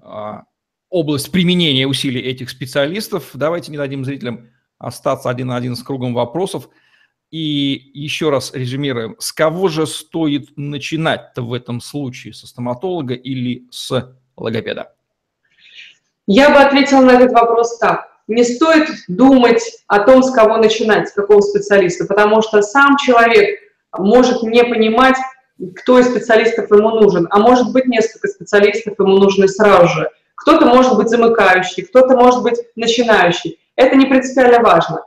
а, 0.00 0.44
область 0.88 1.30
применения 1.30 1.86
усилий 1.86 2.20
этих 2.20 2.50
специалистов. 2.50 3.30
Давайте 3.34 3.70
не 3.70 3.78
дадим 3.78 4.04
зрителям 4.04 4.50
остаться 4.78 5.30
один 5.30 5.48
на 5.48 5.56
один 5.56 5.76
с 5.76 5.82
кругом 5.82 6.14
вопросов. 6.14 6.68
И 7.30 7.90
еще 7.94 8.28
раз 8.28 8.52
резюмируем, 8.52 9.16
с 9.18 9.32
кого 9.32 9.68
же 9.68 9.86
стоит 9.86 10.50
начинать-то 10.56 11.40
в 11.40 11.54
этом 11.54 11.80
случае, 11.80 12.34
со 12.34 12.46
стоматолога 12.46 13.14
или 13.14 13.66
с 13.70 14.14
логопеда? 14.36 14.94
Я 16.26 16.50
бы 16.50 16.56
ответила 16.56 17.00
на 17.00 17.12
этот 17.12 17.32
вопрос 17.32 17.78
так. 17.78 18.11
Не 18.32 18.44
стоит 18.44 18.88
думать 19.08 19.62
о 19.86 20.00
том, 20.00 20.22
с 20.22 20.30
кого 20.30 20.56
начинать, 20.56 21.08
с 21.08 21.12
какого 21.12 21.40
специалиста, 21.40 22.06
потому 22.06 22.42
что 22.42 22.62
сам 22.62 22.96
человек 22.96 23.60
может 23.96 24.42
не 24.42 24.64
понимать, 24.64 25.16
кто 25.76 25.98
из 25.98 26.08
специалистов 26.08 26.70
ему 26.70 26.90
нужен, 26.90 27.28
а 27.30 27.38
может 27.38 27.72
быть 27.72 27.86
несколько 27.86 28.28
специалистов 28.28 28.94
ему 28.98 29.18
нужны 29.18 29.48
сразу 29.48 29.88
же. 29.88 30.10
Кто-то 30.34 30.66
может 30.66 30.96
быть 30.96 31.08
замыкающий, 31.08 31.84
кто-то 31.84 32.16
может 32.16 32.42
быть 32.42 32.58
начинающий. 32.74 33.60
Это 33.76 33.96
не 33.96 34.06
принципиально 34.06 34.60
важно 34.60 35.04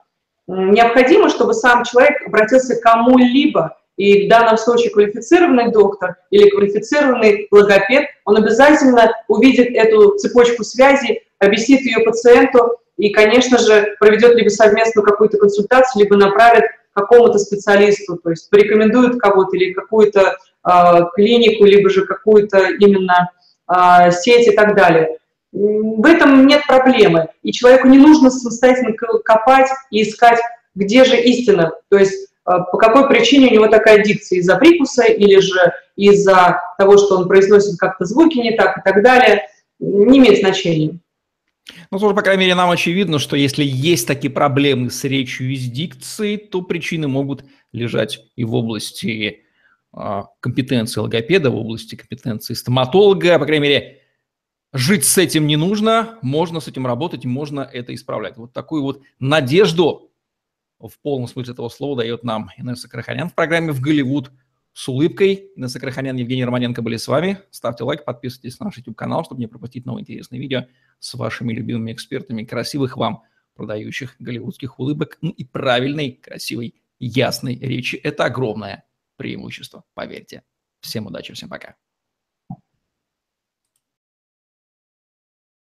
необходимо, 0.47 1.29
чтобы 1.29 1.53
сам 1.53 1.83
человек 1.83 2.25
обратился 2.25 2.75
к 2.75 2.81
кому-либо, 2.81 3.77
и 3.97 4.25
в 4.25 4.29
данном 4.29 4.57
случае 4.57 4.91
квалифицированный 4.91 5.71
доктор 5.71 6.17
или 6.29 6.49
квалифицированный 6.49 7.47
логопед, 7.49 8.07
он 8.25 8.37
обязательно 8.37 9.13
увидит 9.27 9.69
эту 9.73 10.17
цепочку 10.17 10.63
связи, 10.63 11.21
объяснит 11.39 11.81
ее 11.81 11.99
пациенту 11.99 12.77
и, 12.97 13.09
конечно 13.09 13.57
же, 13.57 13.95
проведет 13.99 14.35
либо 14.35 14.49
совместную 14.49 15.05
какую-то 15.05 15.37
консультацию, 15.37 16.03
либо 16.03 16.15
направит 16.15 16.63
какому-то 16.93 17.37
специалисту, 17.39 18.17
то 18.17 18.29
есть 18.29 18.49
порекомендует 18.49 19.19
кого-то 19.19 19.57
или 19.57 19.73
какую-то 19.73 20.37
э, 20.65 20.71
клинику, 21.15 21.65
либо 21.65 21.89
же 21.89 22.05
какую-то 22.05 22.69
именно 22.79 23.29
э, 23.69 24.11
сеть 24.11 24.47
и 24.47 24.51
так 24.51 24.75
далее. 24.75 25.17
в 25.51 26.05
этом 26.05 26.47
нет 26.47 26.61
проблемы. 26.67 27.27
И 27.43 27.51
человеку 27.51 27.87
не 27.87 27.97
нужно 27.97 28.29
самостоятельно 28.29 28.93
копать 28.93 29.69
и 29.91 30.03
искать, 30.03 30.39
где 30.73 31.03
же 31.03 31.17
истина. 31.17 31.73
То 31.89 31.97
есть 31.97 32.29
э, 32.47 32.51
по 32.71 32.77
какой 32.77 33.09
причине 33.09 33.49
у 33.49 33.53
него 33.53 33.67
такая 33.67 34.01
дикция, 34.01 34.39
из-за 34.39 34.55
прикуса 34.55 35.03
или 35.03 35.39
же 35.41 35.73
из-за 35.97 36.61
того, 36.77 36.97
что 36.97 37.17
он 37.17 37.27
произносит 37.27 37.77
как-то 37.77 38.05
звуки 38.05 38.37
не 38.37 38.55
так 38.55 38.77
и 38.77 38.81
так 38.85 39.03
далее, 39.03 39.41
не 39.79 40.19
имеет 40.19 40.39
значения. 40.39 40.99
Ну, 41.91 41.99
тоже, 41.99 42.15
по 42.15 42.21
крайней 42.21 42.41
мере, 42.41 42.55
нам 42.55 42.69
очевидно, 42.69 43.19
что 43.19 43.35
если 43.35 43.63
есть 43.63 44.07
такие 44.07 44.31
проблемы 44.31 44.89
с 44.89 45.03
речью 45.03 45.51
и 45.51 45.55
с 45.55 45.69
дикцией, 45.69 46.37
то 46.37 46.61
причины 46.61 47.07
могут 47.07 47.43
лежать 47.71 48.19
и 48.35 48.43
в 48.43 48.53
области 48.53 49.45
э, 49.95 50.21
компетенции 50.39 51.01
логопеда, 51.01 51.49
в 51.49 51.55
области 51.55 51.95
компетенции 51.95 52.53
стоматолога. 52.53 53.39
По 53.39 53.45
крайней 53.45 53.63
мере, 53.63 54.01
жить 54.73 55.05
с 55.05 55.17
этим 55.17 55.47
не 55.47 55.55
нужно, 55.55 56.19
можно 56.21 56.59
с 56.59 56.67
этим 56.67 56.85
работать, 56.85 57.25
можно 57.25 57.61
это 57.61 57.95
исправлять. 57.95 58.37
Вот 58.37 58.53
такую 58.53 58.83
вот 58.83 59.01
надежду 59.19 60.11
в 60.79 60.99
полном 61.01 61.27
смысле 61.27 61.53
этого 61.53 61.69
слова 61.69 61.97
дает 61.97 62.23
нам 62.23 62.51
Инесса 62.57 62.89
Краханян 62.89 63.29
в 63.29 63.33
программе 63.33 63.71
«В 63.71 63.81
Голливуд» 63.81 64.31
с 64.75 64.89
улыбкой. 64.89 65.51
Инесса 65.55 65.79
Краханян, 65.79 66.17
Евгений 66.17 66.43
Романенко 66.43 66.81
были 66.81 66.97
с 66.97 67.07
вами. 67.07 67.39
Ставьте 67.49 67.85
лайк, 67.85 68.03
подписывайтесь 68.03 68.59
на 68.59 68.65
наш 68.65 68.77
YouTube-канал, 68.77 69.23
чтобы 69.23 69.39
не 69.39 69.47
пропустить 69.47 69.85
новые 69.85 70.01
интересные 70.01 70.41
видео 70.41 70.65
с 70.99 71.13
вашими 71.13 71.53
любимыми 71.53 71.93
экспертами. 71.93 72.43
Красивых 72.43 72.97
вам 72.97 73.23
продающих 73.55 74.17
голливудских 74.19 74.77
улыбок 74.77 75.17
ну 75.21 75.29
и 75.31 75.45
правильной, 75.45 76.11
красивой, 76.11 76.75
ясной 76.99 77.55
речи. 77.55 77.95
Это 77.95 78.25
огромное 78.25 78.83
преимущество, 79.15 79.85
поверьте. 79.93 80.43
Всем 80.81 81.05
удачи, 81.05 81.33
всем 81.33 81.47
пока. 81.47 81.75